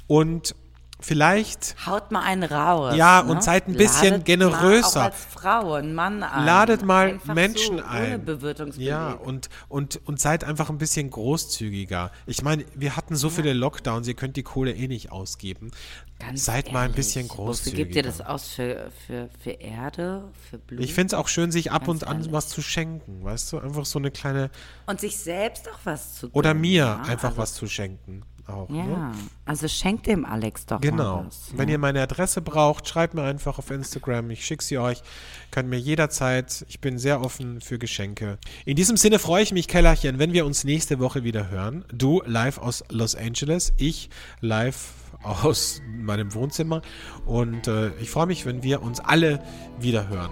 [0.09, 0.55] Und
[1.01, 2.95] vielleicht Haut mal einen raus.
[2.97, 3.31] Ja, ne?
[3.31, 5.01] und seid ein bisschen Ladet generöser.
[5.01, 6.45] Mal auch als Frau Mann ein.
[6.45, 8.73] Ladet mal Einfach Menschen so, ein.
[8.77, 12.11] Ja, und, und, und seid einfach ein bisschen großzügiger.
[12.27, 15.71] Ich meine, wir hatten so viele Lockdowns, ihr könnt die Kohle eh nicht ausgeben.
[16.19, 17.85] Ganz seid mal ein ehrlich, bisschen Wofür großzügiger.
[17.85, 18.49] gibt ihr das aus?
[18.49, 20.25] Für, für, für Erde?
[20.51, 20.81] Für Blut?
[20.81, 22.33] Ich finde es auch schön, sich ab Ganz und an ehrlich.
[22.33, 23.59] was zu schenken, weißt du?
[23.59, 24.51] Einfach so eine kleine.
[24.87, 27.03] Und sich selbst auch was zu Oder gönnen, mir ja?
[27.03, 28.25] einfach also, was zu schenken.
[28.49, 29.13] Auch, Ja, ne?
[29.45, 31.25] also schenkt dem Alex doch Genau.
[31.27, 31.51] was.
[31.55, 31.75] Wenn ja.
[31.75, 34.31] ihr meine Adresse braucht, schreibt mir einfach auf Instagram.
[34.31, 35.03] Ich schicke sie euch.
[35.51, 36.65] Könnt mir jederzeit.
[36.69, 38.39] Ich bin sehr offen für Geschenke.
[38.65, 41.85] In diesem Sinne freue ich mich, Kellerchen, wenn wir uns nächste Woche wieder hören.
[41.93, 44.09] Du live aus Los Angeles, ich
[44.41, 44.93] live
[45.23, 46.81] aus meinem Wohnzimmer.
[47.27, 49.43] Und äh, ich freue mich, wenn wir uns alle
[49.79, 50.31] wieder hören.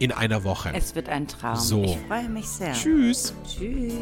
[0.00, 0.70] In einer Woche.
[0.74, 1.56] Es wird ein Traum.
[1.56, 1.82] So.
[1.82, 2.72] Ich freue mich sehr.
[2.72, 3.34] Tschüss.
[3.44, 3.92] Tschüss.